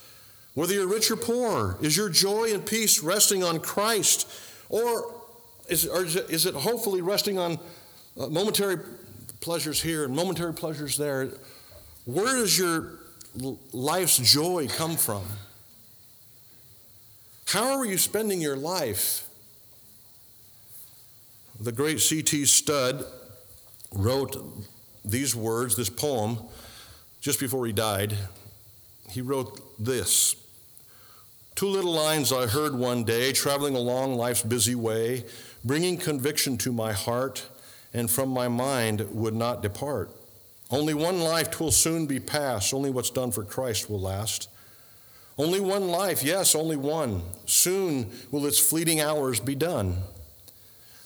Whether 0.56 0.74
you're 0.74 0.88
rich 0.88 1.10
or 1.10 1.16
poor, 1.16 1.78
is 1.82 1.96
your 1.96 2.10
joy 2.10 2.54
and 2.54 2.66
peace 2.66 3.02
resting 3.02 3.46
on 3.46 3.62
Christ? 3.62 4.30
Or 4.68 5.16
is, 5.70 5.88
or 5.88 6.04
is, 6.04 6.18
it, 6.18 6.30
is 6.30 6.46
it 6.46 6.54
hopefully 6.54 7.00
resting 7.02 7.40
on 7.40 7.58
uh, 8.20 8.28
momentary 8.28 8.76
pleasures 9.40 9.82
here 9.82 10.04
and 10.04 10.14
momentary 10.14 10.54
pleasures 10.54 10.98
there? 10.98 11.30
Where 12.04 12.36
does 12.36 12.60
your 12.60 13.00
life's 13.72 14.18
joy 14.18 14.68
come 14.68 14.98
from? 14.98 15.24
How 17.46 17.78
are 17.78 17.86
you 17.86 17.98
spending 17.98 18.42
your 18.42 18.58
life? 18.58 19.30
The 21.58 21.72
great 21.72 22.02
C.T. 22.02 22.44
Studd 22.46 23.06
wrote 23.94 24.36
these 25.10 25.36
words, 25.36 25.76
this 25.76 25.90
poem, 25.90 26.40
just 27.22 27.40
before 27.40 27.66
he 27.66 27.74
died. 27.74 28.18
He 29.10 29.22
wrote 29.22 29.62
this 29.84 30.36
Two 31.56 31.68
little 31.68 31.94
lines 31.94 32.32
I 32.32 32.46
heard 32.46 32.76
one 32.76 33.04
day, 33.04 33.32
traveling 33.32 33.76
along 33.76 34.16
life's 34.16 34.44
busy 34.44 34.76
way, 34.76 35.26
bringing 35.66 35.98
conviction 35.98 36.58
to 36.60 36.72
my 36.72 36.94
heart, 36.94 37.48
and 37.94 38.12
from 38.12 38.30
my 38.30 38.48
mind 38.48 39.08
would 39.12 39.34
not 39.34 39.64
depart. 39.64 40.12
Only 40.70 40.94
one 40.94 41.20
life 41.20 41.50
twill 41.50 41.72
soon 41.72 42.06
be 42.06 42.20
past, 42.20 42.74
only 42.74 42.92
what's 42.92 43.10
done 43.10 43.32
for 43.32 43.44
Christ 43.44 43.90
will 43.90 44.02
last. 44.02 44.50
Only 45.38 45.60
one 45.60 45.88
life, 45.88 46.24
yes, 46.24 46.56
only 46.56 46.76
one. 46.76 47.22
Soon 47.46 48.12
will 48.32 48.46
its 48.46 48.60
fleeting 48.60 49.00
hours 49.00 49.40
be 49.40 49.56
done. 49.56 49.98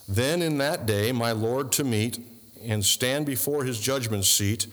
Then 0.08 0.42
in 0.42 0.58
that 0.58 0.84
day, 0.84 1.12
my 1.12 1.32
Lord 1.32 1.70
to 1.72 1.84
meet, 1.84 2.18
and 2.64 2.84
stand 2.84 3.26
before 3.26 3.64
his 3.64 3.80
judgment 3.80 4.24
seat. 4.24 4.66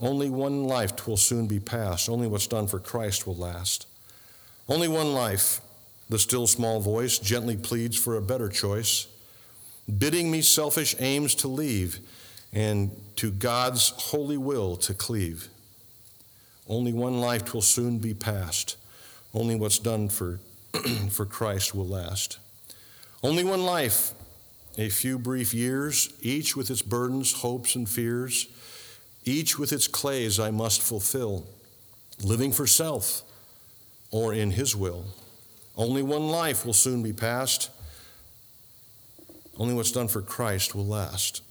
Only 0.00 0.28
one 0.28 0.64
life 0.64 1.06
will 1.06 1.16
soon 1.16 1.46
be 1.46 1.60
past. 1.60 2.08
Only 2.08 2.26
what's 2.26 2.46
done 2.46 2.66
for 2.66 2.78
Christ 2.78 3.26
will 3.26 3.36
last. 3.36 3.86
Only 4.68 4.88
one 4.88 5.12
life, 5.12 5.60
the 6.08 6.18
still 6.18 6.46
small 6.46 6.80
voice 6.80 7.18
gently 7.18 7.56
pleads 7.56 7.98
for 7.98 8.16
a 8.16 8.22
better 8.22 8.48
choice, 8.48 9.06
bidding 9.98 10.30
me 10.30 10.40
selfish 10.42 10.94
aims 10.98 11.34
to 11.36 11.48
leave 11.48 11.98
and 12.52 12.90
to 13.16 13.30
God's 13.30 13.90
holy 13.90 14.36
will 14.36 14.76
to 14.76 14.94
cleave. 14.94 15.48
Only 16.68 16.92
one 16.92 17.20
life 17.20 17.52
will 17.52 17.62
soon 17.62 17.98
be 17.98 18.14
past. 18.14 18.76
Only 19.34 19.54
what's 19.54 19.78
done 19.78 20.08
for, 20.08 20.38
for 21.10 21.26
Christ 21.26 21.74
will 21.74 21.86
last. 21.86 22.38
Only 23.22 23.44
one 23.44 23.64
life 23.64 24.12
a 24.76 24.88
few 24.88 25.18
brief 25.18 25.54
years, 25.54 26.12
each 26.20 26.56
with 26.56 26.70
its 26.70 26.82
burdens, 26.82 27.32
hopes, 27.32 27.76
and 27.76 27.88
fears, 27.88 28.48
each 29.24 29.58
with 29.58 29.72
its 29.72 29.88
clays 29.88 30.40
I 30.40 30.50
must 30.50 30.82
fulfill, 30.82 31.46
living 32.22 32.52
for 32.52 32.66
self 32.66 33.22
or 34.10 34.34
in 34.34 34.52
His 34.52 34.76
will. 34.76 35.04
Only 35.76 36.02
one 36.02 36.28
life 36.28 36.64
will 36.64 36.72
soon 36.72 37.02
be 37.02 37.12
past. 37.12 37.70
Only 39.56 39.74
what's 39.74 39.92
done 39.92 40.08
for 40.08 40.22
Christ 40.22 40.74
will 40.74 40.86
last. 40.86 41.42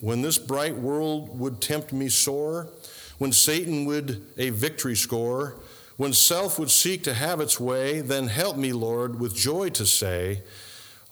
When 0.00 0.22
this 0.22 0.38
bright 0.38 0.76
world 0.76 1.38
would 1.38 1.60
tempt 1.60 1.92
me 1.92 2.08
sore, 2.08 2.68
when 3.18 3.32
Satan 3.32 3.84
would 3.84 4.26
a 4.38 4.50
victory 4.50 4.96
score, 4.96 5.56
when 5.98 6.14
self 6.14 6.58
would 6.58 6.70
seek 6.70 7.02
to 7.04 7.12
have 7.12 7.40
its 7.40 7.60
way, 7.60 8.00
then 8.00 8.28
help 8.28 8.56
me, 8.56 8.72
Lord, 8.72 9.20
with 9.20 9.34
joy 9.34 9.68
to 9.70 9.84
say, 9.84 10.40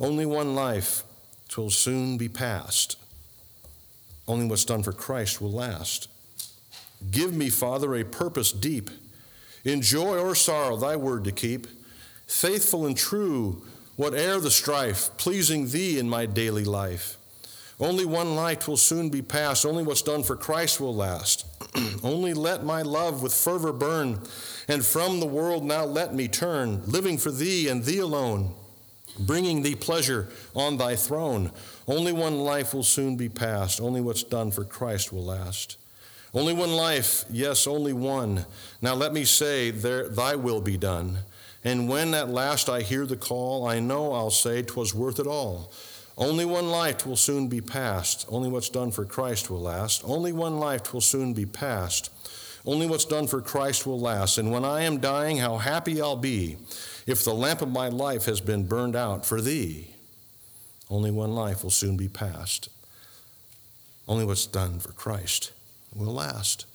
only 0.01 0.27
one 0.27 0.55
life 0.55 1.03
will 1.57 1.71
soon 1.71 2.17
be 2.17 2.29
past. 2.29 2.97
Only 4.29 4.47
what's 4.47 4.65
done 4.65 4.83
for 4.83 4.93
Christ 4.93 5.41
will 5.41 5.51
last. 5.51 6.09
Give 7.11 7.35
me, 7.35 7.51
Father, 7.51 7.95
a 7.97 8.05
purpose 8.05 8.53
deep, 8.53 8.91
in 9.65 9.83
joy 9.83 10.19
or 10.19 10.35
sorrow, 10.35 10.77
thy 10.77 10.97
word 10.97 11.25
to 11.25 11.33
keep, 11.33 11.67
faithful 12.27 12.87
and 12.87 12.97
true, 12.97 13.63
whate'er 13.97 14.39
the 14.39 14.51
strife, 14.51 15.11
pleasing 15.17 15.69
thee 15.69 15.99
in 15.99 16.09
my 16.09 16.27
daily 16.27 16.65
life. 16.65 17.17
Only 17.81 18.05
one 18.05 18.37
light 18.37 18.69
will 18.69 18.77
soon 18.77 19.09
be 19.09 19.23
past, 19.23 19.65
only 19.65 19.83
what's 19.83 20.03
done 20.03 20.23
for 20.23 20.37
Christ 20.37 20.81
will 20.81 20.95
last. 20.95 21.47
only 22.05 22.35
let 22.35 22.65
my 22.65 22.83
love 22.83 23.23
with 23.23 23.33
fervor 23.33 23.73
burn, 23.73 24.21
and 24.69 24.85
from 24.85 25.21
the 25.21 25.27
world 25.27 25.65
now 25.65 25.85
let 25.85 26.15
me 26.15 26.29
turn, 26.29 26.83
living 26.87 27.19
for 27.19 27.31
thee 27.31 27.69
and 27.69 27.85
thee 27.85 27.99
alone 27.99 28.55
bringing 29.19 29.63
thee 29.63 29.75
pleasure 29.75 30.29
on 30.55 30.77
thy 30.77 30.97
throne. 30.97 31.51
Only 31.87 32.13
one 32.13 32.39
life 32.39 32.75
will 32.75 32.83
soon 32.83 33.17
be 33.17 33.29
past. 33.29 33.81
Only 33.81 34.01
what's 34.01 34.23
done 34.23 34.51
for 34.51 34.65
Christ 34.65 35.13
will 35.13 35.25
last. 35.25 35.77
Only 36.35 36.53
one 36.53 36.73
life, 36.73 37.25
yes, 37.31 37.67
only 37.67 37.93
one. 37.93 38.45
Now 38.83 38.95
let 38.95 39.13
me 39.13 39.25
say, 39.25 39.71
there, 39.71 40.09
thy 40.09 40.37
will 40.37 40.61
be 40.61 40.77
done. 40.77 41.21
And 41.65 41.89
when 41.89 42.15
at 42.15 42.29
last 42.29 42.69
I 42.69 42.83
hear 42.83 43.07
the 43.07 43.17
call, 43.17 43.67
I 43.67 43.81
know 43.81 44.13
I'll 44.13 44.31
say 44.31 44.63
'twas 44.63 44.95
worth 44.95 45.19
it 45.19 45.27
all. 45.27 45.73
Only 46.17 46.45
one 46.45 46.69
life 46.69 47.07
will 47.07 47.17
soon 47.17 47.49
be 47.49 47.61
past. 47.61 48.27
Only 48.29 48.49
what's 48.49 48.69
done 48.69 48.91
for 48.91 49.05
Christ 49.05 49.51
will 49.51 49.61
last. 49.61 50.03
Only 50.05 50.33
one 50.33 50.59
life 50.59 50.93
will 50.93 51.01
soon 51.01 51.33
be 51.33 51.47
past. 51.47 52.11
Only 52.67 52.87
what's 52.87 53.05
done 53.05 53.29
for 53.29 53.41
Christ 53.41 53.87
will 53.87 54.01
last. 54.01 54.37
And 54.37 54.51
when 54.51 54.65
I 54.65 54.83
am 54.83 54.99
dying, 54.99 55.39
how 55.39 55.59
happy 55.59 56.03
I'll 56.03 56.17
be 56.17 56.57
if 57.09 57.25
the 57.25 57.35
lamp 57.35 57.63
of 57.63 57.71
my 57.71 57.89
life 57.89 58.27
has 58.27 58.41
been 58.41 58.67
burned 58.67 58.95
out 58.95 59.25
for 59.25 59.41
thee, 59.41 59.89
only 60.91 61.11
one 61.11 61.35
life 61.35 61.63
will 61.65 61.71
soon 61.71 61.97
be 61.97 62.07
past. 62.07 62.69
Only 64.07 64.25
what's 64.25 64.47
done 64.47 64.79
for 64.79 64.93
Christ 64.93 65.53
will 65.95 66.13
last. 66.13 66.67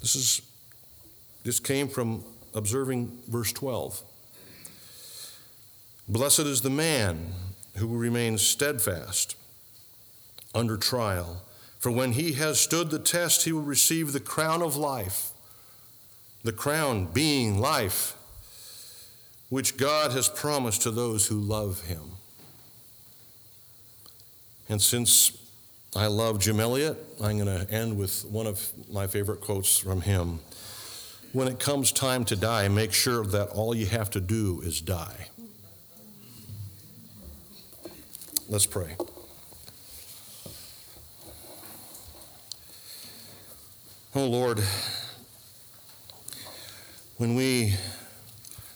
This 0.00 0.14
is 0.14 0.42
this 1.44 1.60
came 1.60 1.88
from 1.88 2.24
observing 2.54 3.18
verse 3.28 3.52
12. 3.52 4.02
Blessed 6.08 6.40
is 6.40 6.60
the 6.60 6.70
man 6.70 7.32
who 7.76 7.88
remains 7.96 8.42
steadfast 8.42 9.34
under 10.54 10.76
trial, 10.76 11.42
for 11.78 11.90
when 11.90 12.12
he 12.12 12.32
has 12.32 12.60
stood 12.60 12.90
the 12.90 12.98
test, 12.98 13.44
he 13.44 13.52
will 13.52 13.62
receive 13.62 14.12
the 14.12 14.20
crown 14.20 14.62
of 14.62 14.76
life 14.76 15.32
the 16.44 16.52
crown 16.52 17.06
being 17.06 17.60
life, 17.60 18.16
which 19.52 19.76
God 19.76 20.12
has 20.12 20.30
promised 20.30 20.80
to 20.80 20.90
those 20.90 21.26
who 21.26 21.38
love 21.38 21.82
him. 21.82 22.12
And 24.66 24.80
since 24.80 25.36
I 25.94 26.06
love 26.06 26.38
Jim 26.38 26.58
Elliot, 26.58 26.96
I'm 27.22 27.36
going 27.36 27.66
to 27.66 27.70
end 27.70 27.98
with 27.98 28.24
one 28.24 28.46
of 28.46 28.72
my 28.90 29.06
favorite 29.06 29.42
quotes 29.42 29.76
from 29.76 30.00
him. 30.00 30.40
When 31.34 31.48
it 31.48 31.60
comes 31.60 31.92
time 31.92 32.24
to 32.24 32.34
die, 32.34 32.66
make 32.68 32.94
sure 32.94 33.26
that 33.26 33.50
all 33.50 33.74
you 33.74 33.84
have 33.84 34.08
to 34.12 34.22
do 34.22 34.62
is 34.62 34.80
die. 34.80 35.28
Let's 38.48 38.64
pray. 38.64 38.96
Oh 44.14 44.26
Lord, 44.26 44.62
when 47.18 47.34
we 47.34 47.74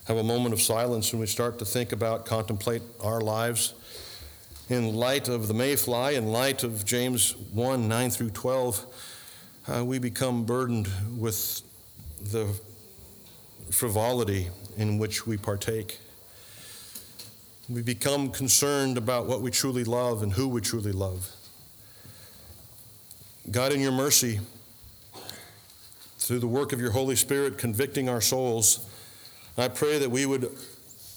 have 0.07 0.17
a 0.17 0.23
moment 0.23 0.53
of 0.53 0.61
silence 0.61 1.13
and 1.13 1.21
we 1.21 1.27
start 1.27 1.59
to 1.59 1.65
think 1.65 1.93
about, 1.93 2.27
contemplate 2.27 2.83
our 3.03 3.21
lives 3.21 3.75
in 4.69 4.95
light 4.95 5.29
of 5.29 5.47
the 5.47 5.55
mayfly, 5.55 6.17
in 6.17 6.27
light 6.27 6.65
of 6.65 6.85
James 6.85 7.37
1 7.53 7.87
9 7.89 8.11
through 8.11 8.31
12, 8.31 8.87
uh, 9.69 9.85
we 9.85 9.99
become 9.99 10.45
burdened 10.45 10.89
with 11.17 11.63
the 12.21 12.49
frivolity 13.71 14.49
in 14.77 14.99
which 14.99 15.27
we 15.27 15.37
partake. 15.37 15.99
We 17.69 17.83
become 17.83 18.31
concerned 18.31 18.99
about 18.99 19.27
what 19.27 19.41
we 19.41 19.51
truly 19.51 19.85
love 19.85 20.23
and 20.23 20.33
who 20.33 20.49
we 20.49 20.61
truly 20.61 20.93
love. 20.93 21.31
God, 23.51 23.73
in 23.73 23.81
your 23.81 23.93
mercy, 23.93 24.41
through 26.19 26.41
the 26.41 26.49
work 26.49 26.73
of 26.73 26.81
your 26.81 26.91
Holy 26.91 27.15
Spirit 27.15 27.59
convicting 27.59 28.09
our 28.09 28.21
souls, 28.21 28.85
I 29.59 29.69
pray 29.69 29.99
that 30.01 30.11
we 30.11 30.27
would 30.27 30.55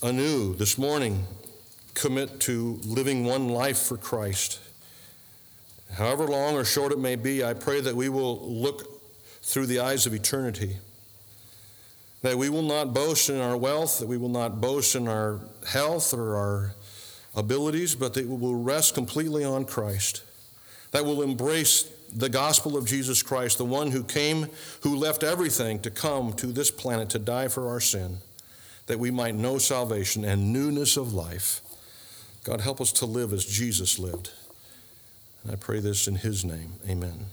anew 0.02 0.56
this 0.56 0.78
morning 0.78 1.26
commit 1.94 2.40
to 2.42 2.80
living 2.86 3.26
one 3.26 3.50
life 3.50 3.80
for 3.80 3.98
Christ. 3.98 4.62
However 5.92 6.26
long 6.26 6.56
or 6.56 6.64
short 6.64 6.94
it 6.94 7.00
may 7.00 7.18
be, 7.18 7.44
I 7.44 7.54
pray 7.54 7.82
that 7.82 7.98
we 7.98 8.08
will 8.08 8.40
look 8.50 9.02
through 9.42 9.66
the 9.66 9.82
eyes 9.82 10.06
of 10.06 10.14
eternity. 10.14 10.78
That 12.22 12.38
we 12.38 12.50
will 12.50 12.62
not 12.62 12.94
boast 12.94 13.30
in 13.30 13.42
our 13.42 13.58
wealth, 13.58 14.00
that 14.00 14.08
we 14.08 14.16
will 14.16 14.30
not 14.30 14.62
boast 14.62 14.96
in 14.96 15.10
our 15.10 15.42
health 15.68 16.14
or 16.14 16.38
our 16.38 16.76
abilities, 17.36 17.94
but 17.94 18.14
that 18.14 18.26
we 18.26 18.38
will 18.38 18.56
rest 18.56 18.96
completely 18.96 19.44
on 19.44 19.66
Christ. 19.66 20.24
That 20.92 21.04
we 21.04 21.14
will 21.14 21.24
embrace 21.24 21.92
the 22.16 22.30
gospel 22.30 22.78
of 22.78 22.86
Jesus 22.86 23.22
Christ, 23.22 23.58
the 23.58 23.66
one 23.66 23.92
who 23.92 24.02
came, 24.02 24.48
who 24.84 24.96
left 24.96 25.24
everything 25.24 25.80
to 25.82 25.92
come 25.92 26.32
to 26.34 26.48
this 26.48 26.72
planet 26.72 27.10
to 27.10 27.20
die 27.20 27.50
for 27.50 27.68
our 27.68 27.82
sin, 27.82 28.20
that 28.90 28.98
we 28.98 29.12
might 29.12 29.36
know 29.36 29.60
salvation 29.60 30.26
and 30.26 30.52
newness 30.52 30.98
of 30.98 31.14
life. 31.14 31.62
God, 32.44 32.62
help 32.62 32.82
us 32.82 32.92
to 32.94 33.06
live 33.06 33.34
as 33.34 33.46
Jesus 33.46 34.00
lived. 34.00 34.32
And 35.44 35.54
I 35.54 35.56
pray 35.58 35.80
this 35.80 36.08
in 36.08 36.16
his 36.16 36.44
name. 36.44 36.74
Amen. 36.90 37.28